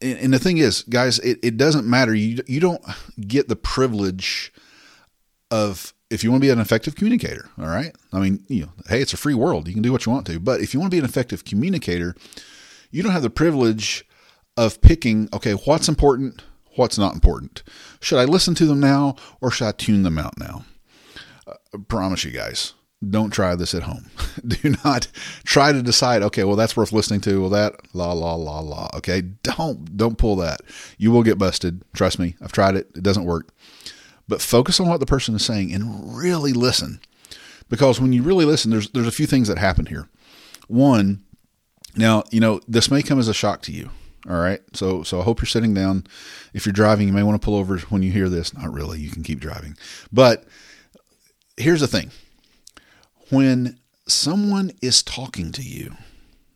and 0.00 0.32
the 0.32 0.38
thing 0.38 0.58
is, 0.58 0.82
guys, 0.82 1.18
it, 1.20 1.38
it 1.42 1.56
doesn't 1.56 1.86
matter. 1.86 2.14
You, 2.14 2.42
you 2.46 2.60
don't 2.60 2.84
get 3.20 3.48
the 3.48 3.56
privilege 3.56 4.52
of, 5.50 5.94
if 6.10 6.22
you 6.22 6.30
want 6.30 6.42
to 6.42 6.46
be 6.46 6.50
an 6.50 6.60
effective 6.60 6.94
communicator, 6.94 7.48
all 7.58 7.66
right? 7.66 7.94
I 8.12 8.20
mean, 8.20 8.44
you 8.48 8.62
know, 8.62 8.72
hey, 8.88 9.00
it's 9.00 9.14
a 9.14 9.16
free 9.16 9.34
world. 9.34 9.66
You 9.68 9.74
can 9.74 9.82
do 9.82 9.92
what 9.92 10.06
you 10.06 10.12
want 10.12 10.26
to. 10.26 10.38
But 10.38 10.60
if 10.60 10.74
you 10.74 10.80
want 10.80 10.90
to 10.90 10.94
be 10.94 10.98
an 10.98 11.04
effective 11.04 11.44
communicator, 11.44 12.14
you 12.90 13.02
don't 13.02 13.12
have 13.12 13.22
the 13.22 13.30
privilege 13.30 14.04
of 14.56 14.80
picking, 14.80 15.28
okay, 15.32 15.52
what's 15.52 15.88
important, 15.88 16.42
what's 16.76 16.98
not 16.98 17.14
important. 17.14 17.62
Should 18.00 18.18
I 18.18 18.24
listen 18.24 18.54
to 18.56 18.66
them 18.66 18.80
now 18.80 19.16
or 19.40 19.50
should 19.50 19.66
I 19.66 19.72
tune 19.72 20.02
them 20.02 20.18
out 20.18 20.38
now? 20.38 20.64
Uh, 21.46 21.54
I 21.74 21.78
promise 21.88 22.24
you 22.24 22.32
guys, 22.32 22.74
don't 23.08 23.30
try 23.30 23.54
this 23.54 23.74
at 23.74 23.82
home. 23.82 24.10
Do 24.46 24.74
not 24.84 25.08
try 25.44 25.72
to 25.72 25.82
decide, 25.82 26.22
okay, 26.22 26.44
well 26.44 26.56
that's 26.56 26.76
worth 26.76 26.92
listening 26.92 27.20
to. 27.22 27.40
Well 27.40 27.50
that 27.50 27.74
la 27.94 28.12
la 28.12 28.34
la 28.34 28.60
la. 28.60 28.88
Okay? 28.94 29.22
Don't 29.42 29.96
don't 29.96 30.18
pull 30.18 30.36
that. 30.36 30.60
You 30.98 31.10
will 31.10 31.22
get 31.22 31.38
busted. 31.38 31.82
Trust 31.94 32.18
me. 32.18 32.36
I've 32.40 32.52
tried 32.52 32.76
it. 32.76 32.90
It 32.94 33.02
doesn't 33.02 33.24
work. 33.24 33.48
But 34.28 34.42
focus 34.42 34.80
on 34.80 34.88
what 34.88 35.00
the 35.00 35.06
person 35.06 35.34
is 35.34 35.44
saying 35.44 35.72
and 35.72 36.16
really 36.16 36.52
listen. 36.52 37.00
Because 37.68 38.00
when 38.00 38.12
you 38.12 38.22
really 38.22 38.44
listen, 38.44 38.70
there's 38.70 38.90
there's 38.90 39.06
a 39.06 39.12
few 39.12 39.26
things 39.26 39.48
that 39.48 39.58
happen 39.58 39.86
here. 39.86 40.08
One, 40.68 41.22
now, 41.96 42.24
you 42.30 42.40
know, 42.40 42.60
this 42.66 42.90
may 42.90 43.02
come 43.02 43.18
as 43.18 43.28
a 43.28 43.34
shock 43.34 43.62
to 43.62 43.72
you. 43.72 43.90
All 44.28 44.38
right. 44.38 44.60
So 44.72 45.02
so 45.02 45.20
I 45.20 45.24
hope 45.24 45.40
you're 45.40 45.46
sitting 45.46 45.74
down. 45.74 46.06
If 46.54 46.66
you're 46.66 46.72
driving, 46.72 47.06
you 47.06 47.14
may 47.14 47.22
want 47.22 47.40
to 47.40 47.44
pull 47.44 47.56
over 47.56 47.78
when 47.78 48.02
you 48.02 48.10
hear 48.10 48.28
this. 48.28 48.54
Not 48.54 48.72
really. 48.72 48.98
You 49.00 49.10
can 49.10 49.22
keep 49.22 49.38
driving. 49.38 49.76
But 50.12 50.44
here's 51.56 51.80
the 51.80 51.86
thing. 51.86 52.10
When 53.30 53.78
someone 54.06 54.70
is 54.80 55.02
talking 55.02 55.52
to 55.52 55.62
you, 55.62 55.96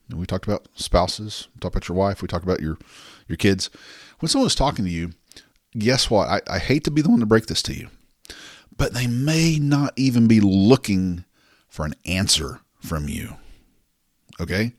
and 0.08 0.18
we 0.18 0.26
talked 0.26 0.46
about 0.46 0.68
spouses, 0.74 1.48
we 1.54 1.60
talked 1.60 1.74
about 1.74 1.88
your 1.88 1.98
wife, 1.98 2.22
we 2.22 2.28
talked 2.28 2.44
about 2.44 2.60
your 2.60 2.78
your 3.28 3.36
kids. 3.36 3.70
When 4.18 4.28
someone's 4.28 4.54
talking 4.54 4.84
to 4.84 4.90
you, 4.90 5.12
guess 5.78 6.10
what? 6.10 6.28
I, 6.28 6.40
I 6.48 6.58
hate 6.58 6.84
to 6.84 6.90
be 6.90 7.02
the 7.02 7.10
one 7.10 7.20
to 7.20 7.26
break 7.26 7.46
this 7.46 7.62
to 7.62 7.74
you, 7.74 7.88
but 8.76 8.92
they 8.92 9.06
may 9.06 9.58
not 9.58 9.92
even 9.96 10.26
be 10.26 10.40
looking 10.40 11.24
for 11.68 11.84
an 11.84 11.94
answer 12.04 12.60
from 12.80 13.08
you. 13.08 13.36
Okay? 14.40 14.74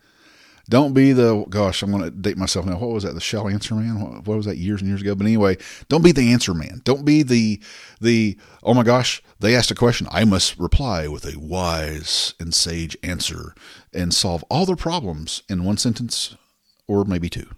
Don't 0.72 0.94
be 0.94 1.12
the 1.12 1.44
gosh. 1.50 1.84
I'm 1.84 1.92
going 1.92 2.02
to 2.02 2.10
date 2.10 2.38
myself 2.38 2.66
now. 2.66 2.78
What 2.78 2.92
was 2.92 3.04
that? 3.04 3.14
The 3.14 3.20
shell 3.20 3.50
answer 3.50 3.76
man. 3.76 4.00
What, 4.00 4.26
what, 4.26 4.38
was 4.38 4.46
that 4.46 4.56
years 4.56 4.80
and 4.80 4.88
years 4.88 5.02
ago? 5.02 5.14
But 5.16 5.26
anyway, 5.26 5.58
don't 5.90 6.02
be 6.02 6.14
the 6.14 6.32
answer 6.32 6.54
man. 6.54 6.80
Don't 6.86 7.04
be 7.04 7.24
the 7.24 7.62
the 8.00 8.38
oh 8.64 8.74
my 8.74 8.84
gosh. 8.84 9.22
They 9.42 9.54
asked 9.54 9.70
a 9.70 9.76
question. 9.76 10.08
I 10.12 10.24
must 10.24 10.58
reply 10.58 11.10
with 11.10 11.26
a 11.26 11.38
wise 11.38 12.36
and 12.40 12.54
sage 12.54 12.96
answer 13.04 13.54
and 13.94 14.14
solve 14.14 14.46
all 14.50 14.66
their 14.66 14.78
problems 14.78 15.44
in 15.50 15.66
one 15.66 15.76
sentence 15.76 16.38
or 16.88 17.04
maybe 17.04 17.30
two. 17.30 17.50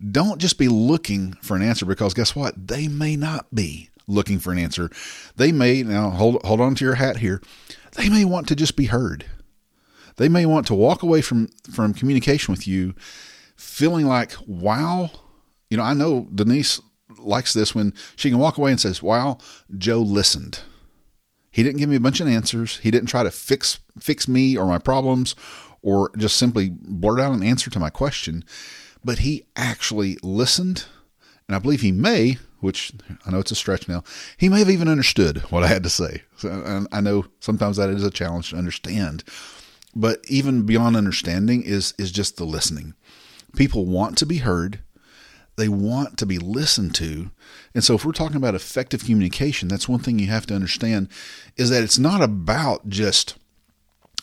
Don't 0.00 0.40
just 0.40 0.58
be 0.58 0.68
looking 0.68 1.32
for 1.42 1.56
an 1.56 1.62
answer 1.62 1.86
because 1.86 2.14
guess 2.14 2.36
what? 2.36 2.68
They 2.68 2.86
may 2.86 3.16
not 3.16 3.52
be 3.52 3.90
looking 4.06 4.38
for 4.38 4.52
an 4.52 4.58
answer. 4.58 4.90
They 5.34 5.50
may 5.50 5.82
now 5.82 6.10
hold 6.10 6.40
hold 6.44 6.60
on 6.60 6.76
to 6.76 6.84
your 6.84 6.94
hat 6.94 7.16
here. 7.16 7.42
They 7.96 8.08
may 8.08 8.24
want 8.24 8.46
to 8.46 8.54
just 8.54 8.76
be 8.76 8.84
heard. 8.84 9.24
They 10.18 10.28
may 10.28 10.46
want 10.46 10.66
to 10.66 10.74
walk 10.74 11.02
away 11.02 11.22
from 11.22 11.48
from 11.72 11.94
communication 11.94 12.52
with 12.52 12.68
you 12.68 12.94
feeling 13.56 14.06
like, 14.06 14.34
"Wow, 14.46 15.10
you 15.70 15.76
know, 15.76 15.82
I 15.82 15.94
know 15.94 16.28
Denise 16.34 16.80
likes 17.18 17.54
this 17.54 17.74
when 17.74 17.94
she 18.16 18.28
can 18.28 18.38
walk 18.38 18.58
away 18.58 18.72
and 18.72 18.80
says, 18.80 19.02
"Wow, 19.02 19.38
Joe 19.76 20.02
listened." 20.02 20.60
He 21.50 21.62
didn't 21.62 21.78
give 21.78 21.88
me 21.88 21.96
a 21.96 22.00
bunch 22.00 22.20
of 22.20 22.28
answers. 22.28 22.78
He 22.82 22.90
didn't 22.90 23.08
try 23.08 23.22
to 23.22 23.30
fix 23.30 23.78
fix 23.98 24.28
me 24.28 24.56
or 24.56 24.66
my 24.66 24.78
problems 24.78 25.34
or 25.82 26.10
just 26.18 26.36
simply 26.36 26.70
blurt 26.70 27.20
out 27.20 27.32
an 27.32 27.42
answer 27.42 27.70
to 27.70 27.80
my 27.80 27.90
question, 27.90 28.44
but 29.04 29.20
he 29.20 29.44
actually 29.56 30.18
listened. 30.22 30.84
And 31.46 31.54
I 31.54 31.60
believe 31.60 31.80
he 31.80 31.92
may, 31.92 32.38
which 32.58 32.92
I 33.24 33.30
know 33.30 33.38
it's 33.38 33.52
a 33.52 33.54
stretch 33.54 33.88
now, 33.88 34.02
he 34.36 34.48
may 34.48 34.58
have 34.58 34.68
even 34.68 34.88
understood 34.88 35.38
what 35.50 35.62
I 35.62 35.68
had 35.68 35.84
to 35.84 35.90
say. 35.90 36.22
So, 36.36 36.86
I 36.90 37.00
know 37.00 37.26
sometimes 37.40 37.76
that 37.76 37.90
is 37.90 38.02
a 38.02 38.10
challenge 38.10 38.50
to 38.50 38.56
understand 38.56 39.22
but 39.98 40.20
even 40.28 40.62
beyond 40.62 40.96
understanding 40.96 41.64
is 41.64 41.92
is 41.98 42.12
just 42.12 42.36
the 42.36 42.44
listening. 42.44 42.94
People 43.56 43.84
want 43.84 44.16
to 44.18 44.26
be 44.26 44.38
heard. 44.38 44.78
They 45.56 45.68
want 45.68 46.16
to 46.18 46.26
be 46.26 46.38
listened 46.38 46.94
to. 46.96 47.32
And 47.74 47.82
so 47.82 47.96
if 47.96 48.04
we're 48.04 48.12
talking 48.12 48.36
about 48.36 48.54
effective 48.54 49.04
communication, 49.04 49.66
that's 49.66 49.88
one 49.88 49.98
thing 49.98 50.20
you 50.20 50.28
have 50.28 50.46
to 50.46 50.54
understand 50.54 51.08
is 51.56 51.68
that 51.70 51.82
it's 51.82 51.98
not 51.98 52.22
about 52.22 52.88
just 52.88 53.34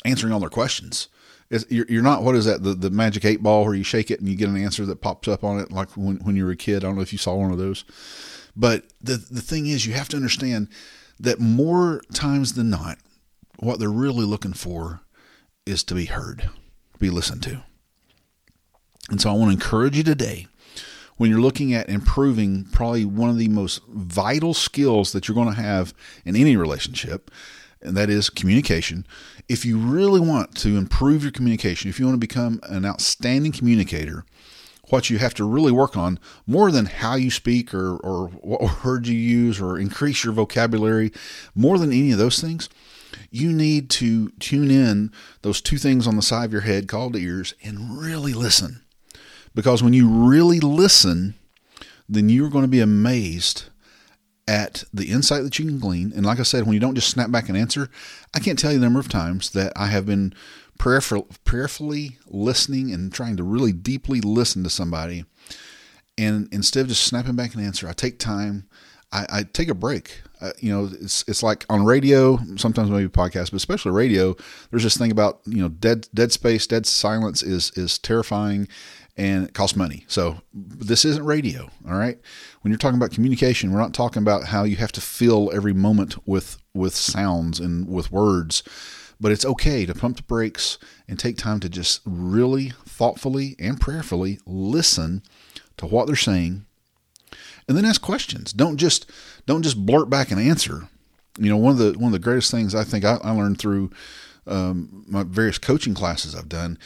answering 0.05 0.31
all 0.31 0.39
their 0.39 0.49
questions. 0.49 1.09
You're, 1.69 1.85
you're 1.89 2.01
not 2.01 2.23
what 2.23 2.35
is 2.35 2.45
that 2.45 2.63
the, 2.63 2.73
the 2.73 2.89
magic 2.89 3.25
eight 3.25 3.43
ball 3.43 3.65
where 3.65 3.75
you 3.75 3.83
shake 3.83 4.09
it 4.09 4.19
and 4.19 4.29
you 4.29 4.35
get 4.35 4.47
an 4.47 4.57
answer 4.57 4.85
that 4.85 5.01
pops 5.01 5.27
up 5.27 5.43
on 5.43 5.59
it 5.59 5.71
like 5.71 5.91
when, 5.91 6.17
when 6.17 6.35
you 6.35 6.43
were 6.43 6.51
a 6.51 6.57
kid 6.57 6.77
i 6.77 6.87
don't 6.87 6.95
know 6.95 7.03
if 7.03 7.13
you 7.13 7.19
saw 7.19 7.35
one 7.35 7.51
of 7.51 7.59
those 7.59 7.85
but 8.55 8.85
the, 8.99 9.17
the 9.17 9.41
thing 9.41 9.67
is 9.67 9.85
you 9.85 9.93
have 9.93 10.09
to 10.09 10.17
understand 10.17 10.67
that 11.19 11.39
more 11.39 12.01
times 12.13 12.53
than 12.53 12.71
not 12.71 12.97
what 13.59 13.79
they're 13.79 13.91
really 13.91 14.25
looking 14.25 14.53
for 14.53 15.01
is 15.65 15.83
to 15.85 15.95
be 15.95 16.05
heard, 16.05 16.49
to 16.93 16.99
be 16.99 17.09
listened 17.09 17.43
to. 17.43 17.63
And 19.09 19.21
so 19.21 19.29
I 19.29 19.33
want 19.33 19.49
to 19.51 19.55
encourage 19.55 19.97
you 19.97 20.03
today 20.03 20.47
when 21.17 21.29
you're 21.29 21.41
looking 21.41 21.73
at 21.73 21.89
improving 21.89 22.65
probably 22.71 23.05
one 23.05 23.29
of 23.29 23.37
the 23.37 23.47
most 23.47 23.81
vital 23.87 24.53
skills 24.53 25.11
that 25.11 25.27
you're 25.27 25.35
going 25.35 25.53
to 25.53 25.61
have 25.61 25.93
in 26.25 26.35
any 26.35 26.57
relationship, 26.57 27.31
and 27.81 27.95
that 27.95 28.09
is 28.09 28.29
communication. 28.29 29.05
If 29.47 29.65
you 29.65 29.77
really 29.77 30.19
want 30.19 30.55
to 30.57 30.77
improve 30.77 31.23
your 31.23 31.31
communication, 31.31 31.89
if 31.89 31.99
you 31.99 32.05
want 32.05 32.15
to 32.15 32.27
become 32.27 32.59
an 32.63 32.85
outstanding 32.85 33.51
communicator, 33.51 34.25
what 34.89 35.09
you 35.09 35.17
have 35.17 35.33
to 35.35 35.45
really 35.45 35.71
work 35.71 35.97
on 35.97 36.19
more 36.45 36.71
than 36.71 36.85
how 36.85 37.15
you 37.15 37.31
speak 37.31 37.73
or, 37.73 37.97
or 37.97 38.27
what 38.27 38.83
words 38.83 39.09
you 39.09 39.17
use 39.17 39.59
or 39.59 39.79
increase 39.79 40.23
your 40.23 40.33
vocabulary, 40.33 41.11
more 41.55 41.77
than 41.77 41.91
any 41.91 42.11
of 42.11 42.17
those 42.17 42.39
things, 42.39 42.69
you 43.31 43.51
need 43.51 43.89
to 43.91 44.29
tune 44.39 44.71
in 44.71 45.11
those 45.41 45.61
two 45.61 45.77
things 45.77 46.07
on 46.07 46.15
the 46.15 46.21
side 46.21 46.45
of 46.45 46.51
your 46.51 46.61
head 46.61 46.87
called 46.87 47.15
ears 47.15 47.53
and 47.63 47.97
really 47.97 48.33
listen. 48.33 48.81
Because 49.53 49.81
when 49.81 49.93
you 49.93 50.09
really 50.09 50.59
listen, 50.59 51.35
then 52.09 52.29
you're 52.29 52.49
going 52.49 52.65
to 52.65 52.69
be 52.69 52.81
amazed 52.81 53.65
at 54.47 54.83
the 54.93 55.09
insight 55.09 55.43
that 55.43 55.57
you 55.57 55.65
can 55.65 55.79
glean. 55.79 56.11
And 56.15 56.25
like 56.25 56.39
I 56.39 56.43
said, 56.43 56.65
when 56.65 56.73
you 56.73 56.79
don't 56.79 56.95
just 56.95 57.09
snap 57.09 57.31
back 57.31 57.49
and 57.49 57.57
answer, 57.57 57.89
I 58.33 58.39
can't 58.39 58.59
tell 58.59 58.71
you 58.71 58.79
the 58.79 58.85
number 58.85 58.99
of 58.99 59.09
times 59.09 59.49
that 59.51 59.73
I 59.75 59.87
have 59.87 60.05
been 60.05 60.33
prayerful, 60.77 61.27
prayerfully 61.43 62.17
listening 62.27 62.91
and 62.91 63.11
trying 63.11 63.37
to 63.37 63.43
really 63.43 63.71
deeply 63.71 64.21
listen 64.21 64.63
to 64.63 64.69
somebody. 64.69 65.25
And 66.17 66.47
instead 66.51 66.81
of 66.81 66.87
just 66.89 67.03
snapping 67.03 67.35
back 67.35 67.55
and 67.55 67.63
answer, 67.63 67.87
I 67.87 67.93
take 67.93 68.19
time, 68.19 68.67
I, 69.15 69.25
I 69.29 69.43
take 69.43 69.69
a 69.69 69.73
break. 69.73 70.21
Uh, 70.41 70.51
you 70.59 70.69
know, 70.69 70.89
it's 70.99 71.23
it's 71.27 71.41
like 71.41 71.65
on 71.69 71.85
radio, 71.85 72.37
sometimes 72.57 72.89
maybe 72.89 73.07
podcast, 73.07 73.51
but 73.51 73.53
especially 73.53 73.91
radio. 73.91 74.35
There's 74.69 74.83
this 74.83 74.97
thing 74.97 75.11
about 75.11 75.39
you 75.45 75.61
know 75.61 75.69
dead 75.69 76.09
dead 76.13 76.33
space, 76.33 76.67
dead 76.67 76.85
silence 76.85 77.41
is 77.41 77.71
is 77.75 77.97
terrifying, 77.97 78.67
and 79.15 79.45
it 79.47 79.53
costs 79.53 79.77
money. 79.77 80.03
So 80.09 80.41
this 80.53 81.05
isn't 81.05 81.25
radio, 81.25 81.69
all 81.87 81.95
right. 81.95 82.19
When 82.61 82.71
you're 82.71 82.77
talking 82.77 82.97
about 82.97 83.11
communication, 83.11 83.71
we're 83.71 83.79
not 83.79 83.93
talking 83.93 84.21
about 84.21 84.45
how 84.45 84.65
you 84.65 84.75
have 84.75 84.91
to 84.93 85.01
fill 85.01 85.49
every 85.53 85.73
moment 85.73 86.27
with 86.27 86.57
with 86.73 86.93
sounds 86.93 87.61
and 87.61 87.87
with 87.87 88.11
words, 88.11 88.63
but 89.21 89.31
it's 89.31 89.45
okay 89.45 89.85
to 89.85 89.95
pump 89.95 90.17
the 90.17 90.23
brakes 90.23 90.77
and 91.07 91.17
take 91.17 91.37
time 91.37 91.61
to 91.61 91.69
just 91.69 92.01
really 92.05 92.73
thoughtfully 92.85 93.55
and 93.59 93.79
prayerfully 93.79 94.39
listen 94.45 95.23
to 95.77 95.85
what 95.85 96.07
they're 96.07 96.17
saying 96.17 96.65
and 97.67 97.77
then 97.77 97.85
ask 97.85 98.01
questions. 98.01 98.53
Don't 98.53 98.77
just 98.77 99.09
don't 99.45 99.63
just 99.63 99.85
blurt 99.85 100.09
back 100.09 100.31
an 100.31 100.39
answer. 100.39 100.87
You 101.37 101.49
know, 101.49 101.57
one 101.57 101.71
of 101.71 101.77
the 101.77 101.97
one 101.97 102.07
of 102.07 102.11
the 102.13 102.19
greatest 102.19 102.51
things 102.51 102.73
I 102.73 102.83
think 102.83 103.03
I, 103.03 103.17
I 103.23 103.31
learned 103.31 103.59
through 103.59 103.91
um, 104.47 105.03
my 105.07 105.23
various 105.23 105.57
coaching 105.57 105.93
classes 105.93 106.35
I've 106.35 106.49
done 106.49 106.77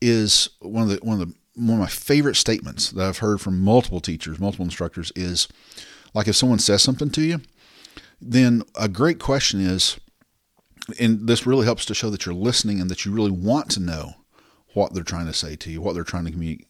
is 0.00 0.50
one 0.60 0.82
of 0.82 0.88
the 0.88 0.98
one 1.02 1.20
of 1.20 1.28
the 1.28 1.34
one 1.54 1.74
of 1.74 1.80
my 1.80 1.86
favorite 1.86 2.36
statements 2.36 2.90
that 2.90 3.06
I've 3.06 3.18
heard 3.18 3.40
from 3.40 3.60
multiple 3.60 4.00
teachers, 4.00 4.40
multiple 4.40 4.64
instructors 4.64 5.12
is 5.14 5.48
like 6.14 6.28
if 6.28 6.36
someone 6.36 6.58
says 6.58 6.82
something 6.82 7.10
to 7.10 7.22
you, 7.22 7.40
then 8.20 8.62
a 8.74 8.88
great 8.88 9.18
question 9.18 9.60
is, 9.60 9.98
and 10.98 11.26
this 11.28 11.46
really 11.46 11.64
helps 11.64 11.84
to 11.86 11.94
show 11.94 12.10
that 12.10 12.24
you're 12.24 12.34
listening 12.34 12.80
and 12.80 12.90
that 12.90 13.04
you 13.04 13.12
really 13.12 13.30
want 13.30 13.70
to 13.70 13.80
know 13.80 14.14
what 14.74 14.94
they're 14.94 15.04
trying 15.04 15.26
to 15.26 15.34
say 15.34 15.54
to 15.56 15.70
you, 15.70 15.82
what 15.82 15.94
they're 15.94 16.04
trying 16.04 16.24
to 16.24 16.32
communi- 16.32 16.64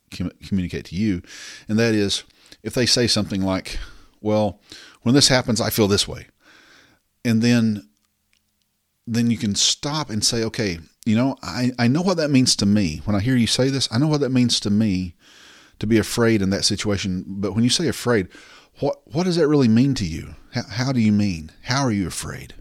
communicate 0.47 0.87
to 0.87 0.97
you, 0.97 1.23
and 1.69 1.79
that 1.79 1.95
is, 1.95 2.25
if 2.63 2.75
they 2.75 2.87
say 2.87 3.07
something 3.07 3.43
like, 3.43 3.79
well, 4.21 4.61
when 5.03 5.15
this 5.15 5.29
happens, 5.29 5.61
I 5.61 5.71
feel 5.71 5.89
this 5.89 6.07
way. 6.07 6.27
And 7.25 7.43
then 7.43 7.89
then 9.07 9.31
you 9.31 9.37
can 9.37 9.55
stop 9.55 10.11
and 10.11 10.25
say, 10.25 10.45
okay, 10.45 10.79
you 11.05 11.17
know, 11.17 11.37
I, 11.43 11.73
I 11.77 11.89
know 11.89 12.03
what 12.03 12.19
that 12.19 12.31
means 12.31 12.55
to 12.57 12.67
me. 12.67 13.01
When 13.05 13.17
I 13.17 13.21
hear 13.21 13.35
you 13.35 13.49
say 13.49 13.69
this, 13.69 13.89
I 13.91 13.99
know 13.99 14.07
what 14.07 14.21
that 14.21 14.31
means 14.31 14.61
to 14.61 14.71
me 14.71 15.17
to 15.81 15.87
be 15.89 15.99
afraid 15.99 16.41
in 16.41 16.51
that 16.51 16.65
situation. 16.65 17.25
But 17.27 17.55
when 17.55 17.65
you 17.65 17.71
say 17.71 17.89
afraid, 17.89 18.29
what 18.79 19.03
what 19.07 19.25
does 19.25 19.37
that 19.37 19.49
really 19.49 19.69
mean 19.69 19.95
to 19.95 20.07
you? 20.07 20.37
How, 20.53 20.63
how 20.69 20.93
do 20.93 21.01
you 21.01 21.13
mean? 21.13 21.51
How 21.65 21.83
are 21.83 21.91
you 21.91 22.07
afraid? 22.07 22.55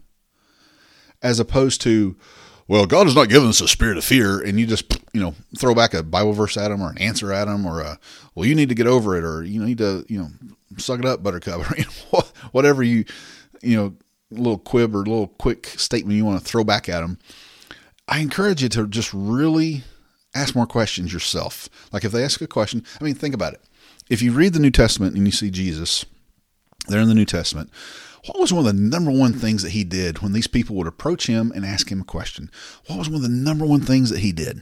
As 1.22 1.40
opposed 1.40 1.82
to, 1.82 2.18
well, 2.68 2.86
God 2.86 3.06
has 3.08 3.16
not 3.16 3.30
given 3.30 3.50
us 3.50 3.62
a 3.62 3.68
spirit 3.68 3.98
of 3.98 4.04
fear, 4.04 4.42
and 4.42 4.60
you 4.60 4.66
just 4.66 5.00
you 5.14 5.22
know 5.22 5.36
throw 5.58 5.76
back 5.76 5.94
a 5.94 6.04
Bible 6.04 6.34
verse 6.34 6.58
at 6.58 6.70
them 6.70 6.82
or 6.82 6.92
an 6.92 6.98
answer 6.98 7.32
at 7.32 7.46
them 7.46 7.66
or 7.66 7.82
a 7.82 8.00
well, 8.36 8.46
you 8.46 8.56
need 8.56 8.70
to 8.70 8.76
get 8.76 8.88
over 8.88 9.18
it 9.18 9.24
or 9.24 9.44
you 9.44 9.64
need 9.64 9.80
to 9.80 10.06
you 10.08 10.20
know 10.20 10.30
suck 10.78 11.00
it 11.00 11.06
up, 11.06 11.24
Buttercup, 11.24 11.60
or 11.72 11.76
you 11.78 11.86
know, 12.14 12.22
whatever 12.52 12.84
you 12.84 13.06
you 13.62 13.76
know 13.76 13.94
little 14.32 14.60
quib 14.60 14.94
or 14.94 15.00
little 15.00 15.28
quick 15.28 15.68
statement 15.68 16.16
you 16.16 16.26
want 16.26 16.40
to 16.40 16.46
throw 16.46 16.64
back 16.64 16.88
at 16.88 17.02
them. 17.02 17.18
I 18.08 18.20
encourage 18.20 18.64
you 18.64 18.70
to 18.70 18.88
just 18.88 19.14
really 19.14 19.84
ask 20.34 20.56
more 20.56 20.66
questions 20.66 21.14
yourself. 21.14 21.70
Like 21.92 22.04
if 22.04 22.12
they 22.12 22.24
ask 22.24 22.42
a 22.42 22.48
question, 22.48 22.84
I 23.00 23.04
mean, 23.04 23.16
think 23.16 23.36
about 23.36 23.54
it. 23.54 23.62
If 24.10 24.22
you 24.22 24.32
read 24.32 24.54
the 24.54 24.60
New 24.60 24.72
Testament 24.72 25.16
and 25.16 25.26
you 25.26 25.32
see 25.32 25.50
Jesus 25.50 26.06
there 26.88 27.02
in 27.02 27.08
the 27.08 27.16
New 27.16 27.26
Testament, 27.26 27.70
what 28.26 28.40
was 28.40 28.54
one 28.54 28.66
of 28.66 28.76
the 28.76 28.82
number 28.82 29.12
one 29.12 29.34
things 29.34 29.64
that 29.64 29.72
he 29.72 29.84
did 29.84 30.20
when 30.20 30.34
these 30.34 30.48
people 30.48 30.76
would 30.76 30.88
approach 30.88 31.28
him 31.28 31.52
and 31.56 31.66
ask 31.66 31.92
him 31.92 32.02
a 32.02 32.06
question? 32.06 32.52
What 32.88 33.00
was 33.00 33.10
one 33.10 33.18
of 33.18 33.22
the 33.24 33.30
number 33.30 33.66
one 33.66 33.82
things 33.82 34.10
that 34.10 34.20
he 34.20 34.32
did? 34.32 34.62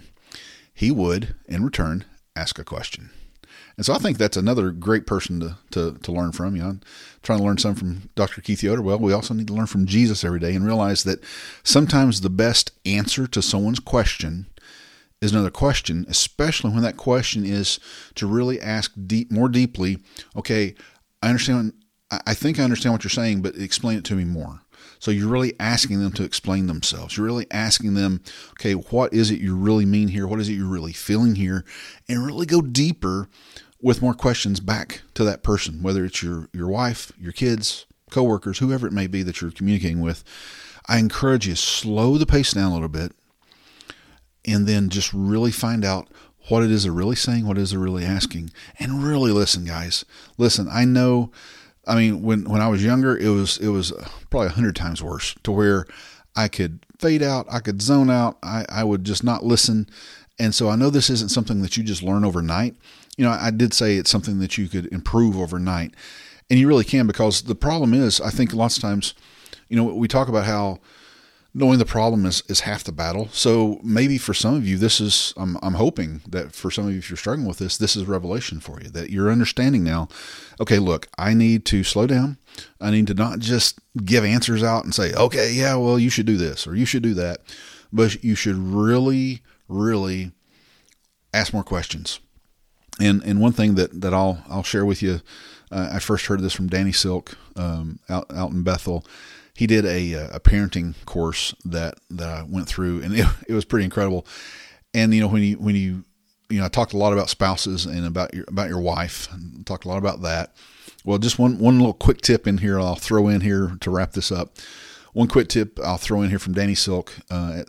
He 0.73 0.91
would, 0.91 1.35
in 1.47 1.63
return, 1.63 2.05
ask 2.35 2.57
a 2.57 2.63
question. 2.63 3.09
And 3.75 3.85
so 3.85 3.93
I 3.93 3.97
think 3.97 4.17
that's 4.17 4.37
another 4.37 4.71
great 4.71 5.05
person 5.05 5.39
to, 5.39 5.57
to, 5.71 5.97
to 5.99 6.11
learn 6.11 6.31
from. 6.31 6.55
You 6.55 6.61
know, 6.61 6.69
I'm 6.69 6.81
trying 7.23 7.39
to 7.39 7.45
learn 7.45 7.57
some 7.57 7.75
from 7.75 8.09
Dr. 8.15 8.41
Keith 8.41 8.61
Yoder. 8.61 8.81
Well, 8.81 8.99
we 8.99 9.13
also 9.13 9.33
need 9.33 9.47
to 9.47 9.53
learn 9.53 9.67
from 9.67 9.85
Jesus 9.85 10.23
every 10.23 10.39
day 10.39 10.53
and 10.53 10.65
realize 10.65 11.03
that 11.03 11.23
sometimes 11.63 12.21
the 12.21 12.29
best 12.29 12.71
answer 12.85 13.27
to 13.27 13.41
someone's 13.41 13.79
question 13.79 14.47
is 15.21 15.31
another 15.31 15.49
question, 15.49 16.05
especially 16.09 16.71
when 16.71 16.83
that 16.83 16.97
question 16.97 17.45
is 17.45 17.79
to 18.15 18.27
really 18.27 18.59
ask 18.59 18.93
deep, 19.05 19.31
more 19.31 19.49
deeply. 19.49 19.99
Okay, 20.35 20.75
I 21.21 21.29
understand 21.29 21.73
I 22.11 22.33
think 22.33 22.59
I 22.59 22.63
understand 22.63 22.93
what 22.93 23.03
you're 23.03 23.09
saying, 23.09 23.41
but 23.41 23.55
explain 23.55 23.97
it 23.97 24.03
to 24.05 24.15
me 24.15 24.25
more. 24.25 24.61
So 24.99 25.11
you're 25.11 25.29
really 25.29 25.53
asking 25.59 26.01
them 26.01 26.11
to 26.13 26.23
explain 26.23 26.67
themselves. 26.67 27.15
You're 27.15 27.25
really 27.25 27.47
asking 27.51 27.93
them, 27.93 28.21
okay, 28.51 28.73
what 28.73 29.13
is 29.13 29.31
it 29.31 29.39
you 29.39 29.55
really 29.55 29.85
mean 29.85 30.09
here? 30.09 30.27
What 30.27 30.39
is 30.39 30.49
it 30.49 30.53
you're 30.53 30.67
really 30.67 30.93
feeling 30.93 31.35
here? 31.35 31.63
And 32.07 32.25
really 32.25 32.45
go 32.45 32.61
deeper 32.61 33.29
with 33.81 34.01
more 34.01 34.13
questions 34.13 34.59
back 34.59 35.01
to 35.13 35.23
that 35.23 35.43
person, 35.43 35.81
whether 35.81 36.03
it's 36.03 36.21
your, 36.21 36.49
your 36.51 36.67
wife, 36.67 37.13
your 37.19 37.31
kids, 37.31 37.85
coworkers, 38.09 38.59
whoever 38.59 38.87
it 38.87 38.93
may 38.93 39.07
be 39.07 39.23
that 39.23 39.39
you're 39.39 39.51
communicating 39.51 40.01
with. 40.01 40.23
I 40.87 40.97
encourage 40.97 41.47
you 41.47 41.55
slow 41.55 42.17
the 42.17 42.25
pace 42.25 42.51
down 42.51 42.71
a 42.71 42.73
little 42.73 42.89
bit 42.89 43.13
and 44.45 44.67
then 44.67 44.89
just 44.89 45.13
really 45.13 45.51
find 45.51 45.85
out 45.85 46.09
what 46.49 46.63
it 46.63 46.71
is 46.71 46.83
they're 46.83 46.91
really 46.91 47.15
saying, 47.15 47.45
what 47.45 47.57
it 47.57 47.61
is 47.61 47.71
they're 47.71 47.79
really 47.79 48.05
asking, 48.05 48.49
and 48.79 49.03
really 49.03 49.31
listen, 49.31 49.65
guys. 49.65 50.03
Listen, 50.37 50.67
I 50.69 50.83
know 50.83 51.31
I 51.89 51.95
mean, 51.95 52.21
when 52.21 52.43
when 52.43 52.61
I 52.61 52.67
was 52.67 52.83
younger, 52.83 53.17
it 53.17 53.29
was 53.29 53.57
it 53.57 53.69
was 53.69 53.91
probably 54.29 54.47
a 54.47 54.51
hundred 54.51 54.75
times 54.75 55.01
worse. 55.03 55.35
To 55.43 55.51
where 55.51 55.87
I 56.35 56.47
could 56.47 56.85
fade 56.99 57.23
out, 57.23 57.47
I 57.49 57.59
could 57.59 57.81
zone 57.81 58.09
out, 58.09 58.37
I, 58.43 58.65
I 58.69 58.83
would 58.83 59.03
just 59.03 59.23
not 59.23 59.43
listen. 59.43 59.89
And 60.37 60.53
so 60.53 60.69
I 60.69 60.75
know 60.75 60.89
this 60.89 61.09
isn't 61.09 61.31
something 61.31 61.61
that 61.61 61.75
you 61.75 61.83
just 61.83 62.03
learn 62.03 62.23
overnight. 62.23 62.75
You 63.17 63.25
know, 63.25 63.31
I 63.31 63.51
did 63.51 63.73
say 63.73 63.95
it's 63.95 64.11
something 64.11 64.39
that 64.39 64.57
you 64.57 64.69
could 64.69 64.85
improve 64.93 65.37
overnight, 65.37 65.95
and 66.49 66.59
you 66.59 66.67
really 66.67 66.85
can 66.85 67.07
because 67.07 67.41
the 67.41 67.55
problem 67.55 67.93
is, 67.93 68.21
I 68.21 68.29
think 68.29 68.53
lots 68.53 68.77
of 68.77 68.83
times, 68.83 69.15
you 69.67 69.75
know, 69.75 69.83
we 69.85 70.07
talk 70.07 70.29
about 70.29 70.45
how 70.45 70.79
knowing 71.53 71.79
the 71.79 71.85
problem 71.85 72.25
is, 72.25 72.43
is 72.47 72.61
half 72.61 72.83
the 72.83 72.91
battle. 72.91 73.27
So 73.31 73.79
maybe 73.83 74.17
for 74.17 74.33
some 74.33 74.55
of 74.55 74.67
you, 74.67 74.77
this 74.77 75.01
is, 75.01 75.33
I'm, 75.35 75.57
I'm 75.63 75.73
hoping 75.73 76.21
that 76.27 76.53
for 76.53 76.69
some 76.69 76.85
of 76.85 76.91
you, 76.91 76.99
if 76.99 77.09
you're 77.09 77.17
struggling 77.17 77.47
with 77.47 77.57
this, 77.57 77.77
this 77.77 77.95
is 77.95 78.05
revelation 78.05 78.59
for 78.59 78.79
you, 78.81 78.89
that 78.89 79.09
you're 79.09 79.31
understanding 79.31 79.83
now, 79.83 80.09
okay, 80.59 80.77
look, 80.77 81.07
I 81.17 81.33
need 81.33 81.65
to 81.65 81.83
slow 81.83 82.05
down. 82.05 82.37
I 82.79 82.91
need 82.91 83.07
to 83.07 83.13
not 83.13 83.39
just 83.39 83.79
give 84.05 84.23
answers 84.23 84.63
out 84.63 84.83
and 84.83 84.93
say, 84.93 85.13
okay, 85.13 85.51
yeah, 85.51 85.75
well, 85.75 85.97
you 85.97 86.09
should 86.09 86.27
do 86.27 86.37
this 86.37 86.67
or 86.67 86.75
you 86.75 86.85
should 86.85 87.03
do 87.03 87.15
that. 87.15 87.39
But 87.91 88.23
you 88.23 88.35
should 88.35 88.55
really, 88.55 89.41
really 89.67 90.31
ask 91.33 91.53
more 91.53 91.63
questions. 91.63 92.19
And, 92.99 93.23
and 93.23 93.41
one 93.41 93.53
thing 93.53 93.75
that, 93.75 94.01
that 94.01 94.13
I'll, 94.13 94.43
I'll 94.47 94.63
share 94.63 94.85
with 94.85 95.01
you, 95.01 95.21
uh, 95.71 95.89
I 95.93 95.99
first 95.99 96.27
heard 96.27 96.41
this 96.41 96.53
from 96.53 96.67
Danny 96.67 96.91
Silk 96.91 97.37
um, 97.55 97.99
out, 98.09 98.31
out 98.31 98.51
in 98.51 98.61
Bethel 98.61 99.05
he 99.59 99.67
did 99.67 99.83
a, 99.83 100.15
uh, 100.15 100.37
a 100.37 100.39
parenting 100.39 100.95
course 101.05 101.53
that, 101.65 101.95
that 102.09 102.29
I 102.29 102.43
went 102.43 102.69
through 102.69 103.01
and 103.01 103.13
it, 103.19 103.25
it 103.49 103.53
was 103.53 103.65
pretty 103.65 103.83
incredible. 103.83 104.25
And, 104.93 105.13
you 105.13 105.19
know, 105.19 105.27
when 105.27 105.43
you, 105.43 105.57
when 105.57 105.75
you, 105.75 106.05
you 106.49 106.59
know, 106.59 106.65
I 106.65 106.69
talked 106.69 106.93
a 106.93 106.97
lot 106.97 107.11
about 107.11 107.29
spouses 107.29 107.85
and 107.85 108.05
about 108.05 108.33
your, 108.33 108.45
about 108.47 108.69
your 108.69 108.79
wife 108.79 109.27
and 109.33 109.65
talked 109.67 109.83
a 109.83 109.89
lot 109.89 109.97
about 109.97 110.21
that. 110.21 110.55
Well, 111.03 111.17
just 111.17 111.37
one, 111.37 111.59
one 111.59 111.77
little 111.77 111.93
quick 111.93 112.21
tip 112.21 112.47
in 112.47 112.59
here, 112.59 112.79
I'll 112.79 112.95
throw 112.95 113.27
in 113.27 113.41
here 113.41 113.73
to 113.81 113.91
wrap 113.91 114.13
this 114.13 114.31
up. 114.31 114.55
One 115.11 115.27
quick 115.27 115.49
tip 115.49 115.77
I'll 115.83 115.97
throw 115.97 116.21
in 116.21 116.29
here 116.29 116.39
from 116.39 116.53
Danny 116.53 116.73
Silk 116.73 117.17
uh, 117.29 117.63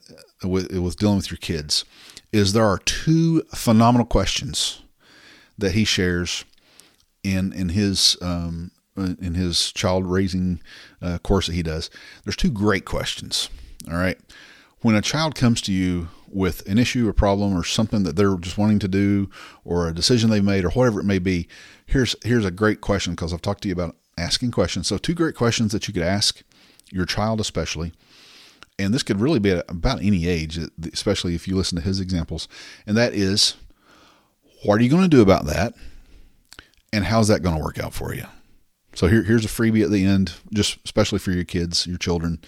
with, 0.45 0.73
with 0.73 0.97
dealing 0.97 1.17
with 1.17 1.33
your 1.33 1.39
kids 1.39 1.85
is 2.31 2.53
there 2.53 2.67
are 2.67 2.79
two 2.79 3.43
phenomenal 3.53 4.07
questions 4.07 4.81
that 5.59 5.73
he 5.73 5.85
shares 5.85 6.45
in 7.25 7.53
in 7.53 7.71
his 7.71 8.17
um, 8.23 8.71
in 9.01 9.35
his 9.35 9.73
child 9.73 10.07
raising 10.07 10.61
uh, 11.03 11.19
course 11.19 11.47
that 11.47 11.55
he 11.55 11.63
does, 11.63 11.91
there's 12.25 12.37
two 12.37 12.51
great 12.51 12.85
questions. 12.85 13.49
All 13.91 13.97
right. 13.97 14.19
When 14.83 14.95
a 14.95 15.03
child 15.03 15.35
comes 15.35 15.61
to 15.63 15.73
you 15.73 16.09
with 16.29 16.67
an 16.67 16.79
issue, 16.79 17.09
a 17.09 17.13
problem, 17.13 17.57
or 17.57 17.65
something 17.65 18.03
that 18.05 18.17
they're 18.17 18.37
just 18.37 18.57
wanting 18.57 18.79
to 18.79 18.89
do, 18.89 19.29
or 19.65 19.89
a 19.89 19.95
decision 19.95 20.31
they've 20.31 20.43
made, 20.45 20.65
or 20.65 20.71
whatever 20.71 21.01
it 21.01 21.05
may 21.05 21.19
be, 21.19 21.49
here's 21.87 22.17
here's 22.25 22.45
a 22.45 22.51
great 22.51 22.81
question 22.81 23.15
because 23.15 23.33
I've 23.33 23.43
talked 23.43 23.63
to 23.63 23.69
you 23.69 23.75
about 23.75 23.97
asking 24.17 24.53
questions. 24.53 24.87
So 24.87 24.97
two 24.97 25.15
great 25.15 25.35
questions 25.35 25.73
that 25.73 25.87
you 25.87 25.95
could 25.95 26.03
ask 26.03 26.43
your 26.91 27.05
child, 27.05 27.41
especially, 27.41 27.93
and 28.79 28.95
this 28.95 29.03
could 29.03 29.21
really 29.21 29.39
be 29.39 29.51
at 29.51 29.65
about 29.69 30.03
any 30.03 30.27
age, 30.27 30.59
especially 30.93 31.35
if 31.35 31.47
you 31.47 31.57
listen 31.57 31.77
to 31.77 31.85
his 31.85 32.01
examples, 32.01 32.49
and 32.87 32.97
that 32.97 33.13
is, 33.13 33.57
what 34.65 34.81
are 34.81 34.83
you 34.83 34.91
going 34.91 35.03
to 35.03 35.09
do 35.09 35.23
about 35.23 35.47
that, 35.47 35.75
and 36.93 37.05
how's 37.05 37.29
that 37.29 37.43
going 37.43 37.57
to 37.57 37.63
work 37.63 37.79
out 37.79 37.93
for 37.93 38.15
you? 38.15 38.25
So 39.01 39.07
here, 39.07 39.23
here's 39.23 39.47
a 39.47 39.49
freebie 39.49 39.83
at 39.83 39.91
the 39.91 40.05
end, 40.05 40.35
just 40.53 40.79
especially 40.85 41.21
for 41.21 41.31
your 41.31 41.45
kids, 41.45 41.87
your 41.87 41.97
children. 41.97 42.39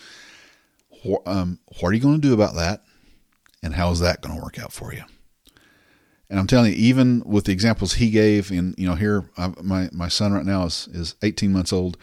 um, 1.24 1.58
what 1.80 1.88
are 1.88 1.94
you 1.94 2.00
going 2.02 2.20
to 2.20 2.28
do 2.28 2.34
about 2.34 2.56
that? 2.56 2.82
And 3.62 3.72
how 3.72 3.90
is 3.90 4.00
that 4.00 4.20
going 4.20 4.36
to 4.36 4.42
work 4.42 4.58
out 4.58 4.70
for 4.70 4.92
you? 4.92 5.02
And 6.28 6.38
I'm 6.38 6.46
telling 6.46 6.72
you, 6.72 6.78
even 6.78 7.22
with 7.24 7.46
the 7.46 7.52
examples 7.52 7.94
he 7.94 8.10
gave, 8.10 8.50
and 8.50 8.74
you 8.76 8.86
know, 8.86 8.96
here 8.96 9.30
I, 9.38 9.54
my 9.62 9.88
my 9.94 10.08
son 10.08 10.34
right 10.34 10.44
now 10.44 10.66
is 10.66 10.90
is 10.92 11.14
18 11.22 11.54
months 11.54 11.72
old, 11.72 11.96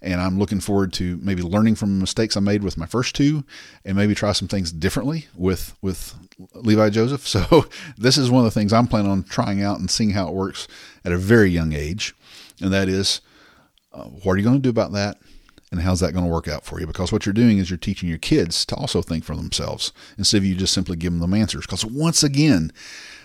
and 0.00 0.18
I'm 0.18 0.38
looking 0.38 0.60
forward 0.60 0.94
to 0.94 1.18
maybe 1.18 1.42
learning 1.42 1.74
from 1.74 1.98
mistakes 1.98 2.38
I 2.38 2.40
made 2.40 2.62
with 2.62 2.78
my 2.78 2.86
first 2.86 3.14
two, 3.14 3.44
and 3.84 3.98
maybe 3.98 4.14
try 4.14 4.32
some 4.32 4.48
things 4.48 4.72
differently 4.72 5.26
with 5.36 5.76
with 5.82 6.14
Levi 6.54 6.88
Joseph. 6.88 7.26
So 7.26 7.66
this 7.98 8.16
is 8.16 8.30
one 8.30 8.46
of 8.46 8.50
the 8.50 8.58
things 8.58 8.72
I'm 8.72 8.86
planning 8.86 9.10
on 9.10 9.24
trying 9.24 9.62
out 9.62 9.78
and 9.78 9.90
seeing 9.90 10.12
how 10.12 10.26
it 10.28 10.34
works 10.34 10.68
at 11.04 11.12
a 11.12 11.18
very 11.18 11.50
young 11.50 11.74
age, 11.74 12.14
and 12.62 12.72
that 12.72 12.88
is, 12.88 13.20
uh, 13.92 14.04
what 14.04 14.32
are 14.32 14.36
you 14.38 14.44
going 14.44 14.56
to 14.56 14.62
do 14.62 14.70
about 14.70 14.92
that? 14.92 15.18
And 15.72 15.80
how's 15.80 16.00
that 16.00 16.12
going 16.12 16.24
to 16.24 16.30
work 16.30 16.48
out 16.48 16.64
for 16.64 16.80
you? 16.80 16.86
Because 16.86 17.12
what 17.12 17.24
you're 17.24 17.32
doing 17.32 17.58
is 17.58 17.70
you're 17.70 17.76
teaching 17.76 18.08
your 18.08 18.18
kids 18.18 18.64
to 18.66 18.74
also 18.74 19.02
think 19.02 19.24
for 19.24 19.36
themselves 19.36 19.92
instead 20.18 20.38
of 20.38 20.44
you 20.44 20.56
just 20.56 20.74
simply 20.74 20.96
giving 20.96 21.20
them 21.20 21.34
answers. 21.34 21.64
Because 21.64 21.84
once 21.84 22.24
again, 22.24 22.72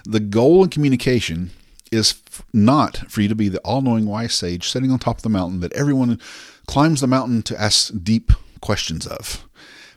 the 0.03 0.19
goal 0.19 0.63
in 0.63 0.69
communication 0.69 1.49
is 1.91 2.21
not 2.53 2.97
for 3.09 3.21
you 3.21 3.27
to 3.27 3.35
be 3.35 3.49
the 3.49 3.59
all 3.59 3.81
knowing 3.81 4.05
wise 4.05 4.33
sage 4.33 4.69
sitting 4.69 4.91
on 4.91 4.99
top 4.99 5.17
of 5.17 5.23
the 5.23 5.29
mountain 5.29 5.59
that 5.61 5.73
everyone 5.73 6.19
climbs 6.67 7.01
the 7.01 7.07
mountain 7.07 7.41
to 7.43 7.59
ask 7.59 7.91
deep 8.03 8.31
questions 8.61 9.07
of. 9.07 9.47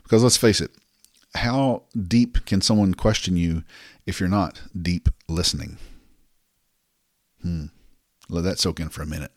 Because 0.03 0.23
let's 0.23 0.37
face 0.37 0.61
it, 0.61 0.71
how 1.35 1.83
deep 2.07 2.45
can 2.45 2.61
someone 2.61 2.95
question 2.95 3.37
you 3.37 3.63
if 4.07 4.19
you're 4.19 4.29
not 4.29 4.61
deep 4.79 5.09
listening? 5.27 5.77
Hmm. 7.43 7.65
Let 8.27 8.43
that 8.43 8.59
soak 8.59 8.79
in 8.79 8.89
for 8.89 9.01
a 9.01 9.07
minute. 9.07 9.31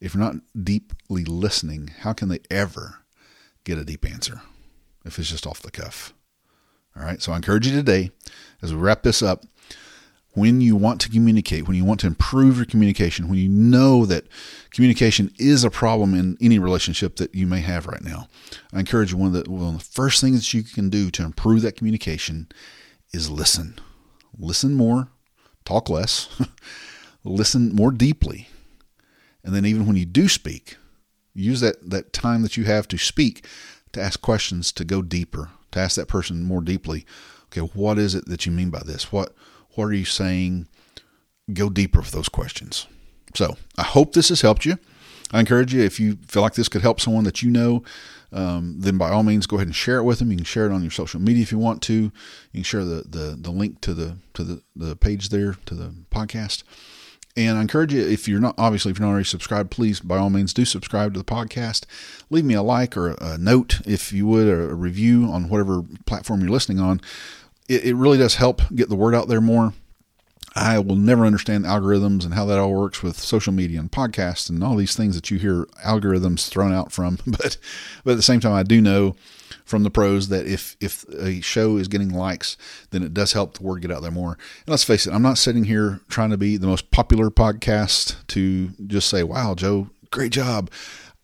If 0.00 0.14
you're 0.14 0.22
not 0.22 0.36
deeply 0.62 1.24
listening, 1.24 1.92
how 2.00 2.12
can 2.12 2.28
they 2.28 2.40
ever 2.50 3.00
get 3.64 3.78
a 3.78 3.84
deep 3.84 4.04
answer 4.04 4.42
if 5.04 5.18
it's 5.18 5.30
just 5.30 5.46
off 5.46 5.62
the 5.62 5.70
cuff? 5.70 6.12
All 6.96 7.04
right. 7.04 7.20
So 7.20 7.32
I 7.32 7.36
encourage 7.36 7.66
you 7.66 7.74
today, 7.74 8.10
as 8.62 8.72
we 8.72 8.80
wrap 8.80 9.02
this 9.02 9.22
up, 9.22 9.44
when 10.34 10.60
you 10.60 10.74
want 10.74 11.00
to 11.00 11.08
communicate, 11.08 11.66
when 11.66 11.76
you 11.76 11.84
want 11.84 12.00
to 12.00 12.08
improve 12.08 12.56
your 12.56 12.66
communication, 12.66 13.28
when 13.28 13.38
you 13.38 13.48
know 13.48 14.04
that 14.04 14.26
communication 14.70 15.32
is 15.38 15.62
a 15.62 15.70
problem 15.70 16.12
in 16.12 16.36
any 16.40 16.58
relationship 16.58 17.16
that 17.16 17.34
you 17.34 17.46
may 17.46 17.60
have 17.60 17.86
right 17.86 18.02
now, 18.02 18.28
I 18.72 18.80
encourage 18.80 19.12
you 19.12 19.18
one 19.18 19.34
of 19.34 19.44
the, 19.44 19.50
one 19.50 19.74
of 19.74 19.78
the 19.78 19.84
first 19.84 20.20
things 20.20 20.40
that 20.40 20.54
you 20.54 20.64
can 20.64 20.90
do 20.90 21.10
to 21.12 21.22
improve 21.22 21.62
that 21.62 21.76
communication 21.76 22.48
is 23.12 23.30
listen. 23.30 23.78
Listen 24.36 24.74
more, 24.74 25.08
talk 25.64 25.88
less, 25.88 26.28
listen 27.24 27.72
more 27.72 27.92
deeply. 27.92 28.48
And 29.44 29.54
then 29.54 29.66
even 29.66 29.86
when 29.86 29.96
you 29.96 30.06
do 30.06 30.28
speak, 30.28 30.76
use 31.34 31.60
that, 31.60 31.90
that 31.90 32.12
time 32.12 32.42
that 32.42 32.56
you 32.56 32.64
have 32.64 32.88
to 32.88 32.98
speak 32.98 33.46
to 33.92 34.00
ask 34.00 34.20
questions, 34.20 34.72
to 34.72 34.84
go 34.84 35.02
deeper, 35.02 35.50
to 35.72 35.78
ask 35.78 35.96
that 35.96 36.08
person 36.08 36.42
more 36.44 36.60
deeply. 36.60 37.04
Okay, 37.46 37.60
what 37.60 37.98
is 37.98 38.14
it 38.14 38.26
that 38.26 38.46
you 38.46 38.52
mean 38.52 38.70
by 38.70 38.82
this? 38.84 39.12
What 39.12 39.34
what 39.74 39.86
are 39.86 39.92
you 39.92 40.04
saying? 40.04 40.68
Go 41.52 41.68
deeper 41.68 42.00
with 42.00 42.12
those 42.12 42.28
questions. 42.28 42.86
So 43.34 43.56
I 43.76 43.82
hope 43.82 44.12
this 44.12 44.28
has 44.30 44.40
helped 44.40 44.64
you. 44.64 44.78
I 45.32 45.40
encourage 45.40 45.74
you, 45.74 45.82
if 45.82 45.98
you 45.98 46.18
feel 46.28 46.42
like 46.42 46.54
this 46.54 46.68
could 46.68 46.82
help 46.82 47.00
someone 47.00 47.24
that 47.24 47.42
you 47.42 47.50
know, 47.50 47.82
um, 48.32 48.76
then 48.78 48.98
by 48.98 49.10
all 49.10 49.22
means 49.24 49.46
go 49.46 49.56
ahead 49.56 49.66
and 49.66 49.74
share 49.74 49.98
it 49.98 50.04
with 50.04 50.20
them. 50.20 50.30
You 50.30 50.36
can 50.36 50.44
share 50.44 50.66
it 50.66 50.72
on 50.72 50.82
your 50.82 50.90
social 50.90 51.20
media 51.20 51.42
if 51.42 51.50
you 51.50 51.58
want 51.58 51.82
to. 51.82 51.94
You 51.94 52.12
can 52.52 52.62
share 52.62 52.84
the, 52.84 53.02
the, 53.08 53.36
the 53.38 53.50
link 53.50 53.80
to 53.82 53.94
the 53.94 54.16
to 54.34 54.44
the, 54.44 54.62
the 54.76 54.96
page 54.96 55.30
there 55.30 55.56
to 55.66 55.74
the 55.74 55.94
podcast. 56.10 56.62
And 57.36 57.58
I 57.58 57.60
encourage 57.62 57.92
you, 57.92 58.00
if 58.06 58.28
you're 58.28 58.40
not 58.40 58.54
obviously 58.56 58.92
if 58.92 58.98
you're 58.98 59.06
not 59.06 59.12
already 59.12 59.24
subscribed, 59.24 59.70
please 59.70 59.98
by 59.98 60.18
all 60.18 60.30
means 60.30 60.54
do 60.54 60.64
subscribe 60.64 61.14
to 61.14 61.18
the 61.18 61.24
podcast. 61.24 61.84
Leave 62.30 62.44
me 62.44 62.54
a 62.54 62.62
like 62.62 62.96
or 62.96 63.16
a 63.20 63.36
note 63.38 63.80
if 63.86 64.12
you 64.12 64.26
would, 64.28 64.46
or 64.46 64.70
a 64.70 64.74
review 64.74 65.24
on 65.26 65.48
whatever 65.48 65.82
platform 66.06 66.40
you're 66.40 66.50
listening 66.50 66.78
on 66.78 67.00
it, 67.68 67.84
it 67.84 67.94
really 67.94 68.18
does 68.18 68.36
help 68.36 68.62
get 68.74 68.88
the 68.88 68.96
word 68.96 69.14
out 69.14 69.28
there 69.28 69.40
more. 69.40 69.72
I 70.56 70.78
will 70.78 70.96
never 70.96 71.26
understand 71.26 71.64
algorithms 71.64 72.24
and 72.24 72.34
how 72.34 72.44
that 72.46 72.58
all 72.58 72.72
works 72.72 73.02
with 73.02 73.18
social 73.18 73.52
media 73.52 73.80
and 73.80 73.90
podcasts 73.90 74.48
and 74.48 74.62
all 74.62 74.76
these 74.76 74.94
things 74.94 75.16
that 75.16 75.28
you 75.30 75.38
hear 75.38 75.64
algorithms 75.84 76.48
thrown 76.48 76.72
out 76.72 76.92
from. 76.92 77.18
But 77.26 77.56
but 78.04 78.12
at 78.12 78.16
the 78.16 78.22
same 78.22 78.40
time, 78.40 78.52
I 78.52 78.62
do 78.62 78.80
know 78.80 79.16
from 79.64 79.82
the 79.82 79.90
pros 79.90 80.28
that 80.28 80.46
if 80.46 80.76
if 80.80 81.04
a 81.08 81.40
show 81.40 81.76
is 81.76 81.88
getting 81.88 82.10
likes, 82.10 82.56
then 82.90 83.02
it 83.02 83.14
does 83.14 83.32
help 83.32 83.56
the 83.58 83.62
word 83.62 83.82
get 83.82 83.90
out 83.90 84.02
there 84.02 84.10
more. 84.10 84.32
And 84.32 84.68
let's 84.68 84.84
face 84.84 85.06
it, 85.06 85.12
I'm 85.12 85.22
not 85.22 85.38
sitting 85.38 85.64
here 85.64 86.00
trying 86.08 86.30
to 86.30 86.36
be 86.36 86.56
the 86.56 86.66
most 86.66 86.90
popular 86.90 87.30
podcast 87.30 88.16
to 88.28 88.68
just 88.86 89.08
say, 89.08 89.22
"Wow, 89.22 89.54
Joe, 89.54 89.88
great 90.10 90.32
job." 90.32 90.70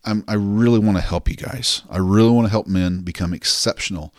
I'm, 0.03 0.23
I 0.27 0.33
really 0.33 0.79
want 0.79 0.97
to 0.97 1.03
help 1.03 1.29
you 1.29 1.35
guys. 1.35 1.83
I 1.87 1.99
really 1.99 2.31
want 2.31 2.45
to 2.45 2.51
help 2.51 2.65
men 2.65 3.01
become 3.01 3.33
exceptional 3.33 4.13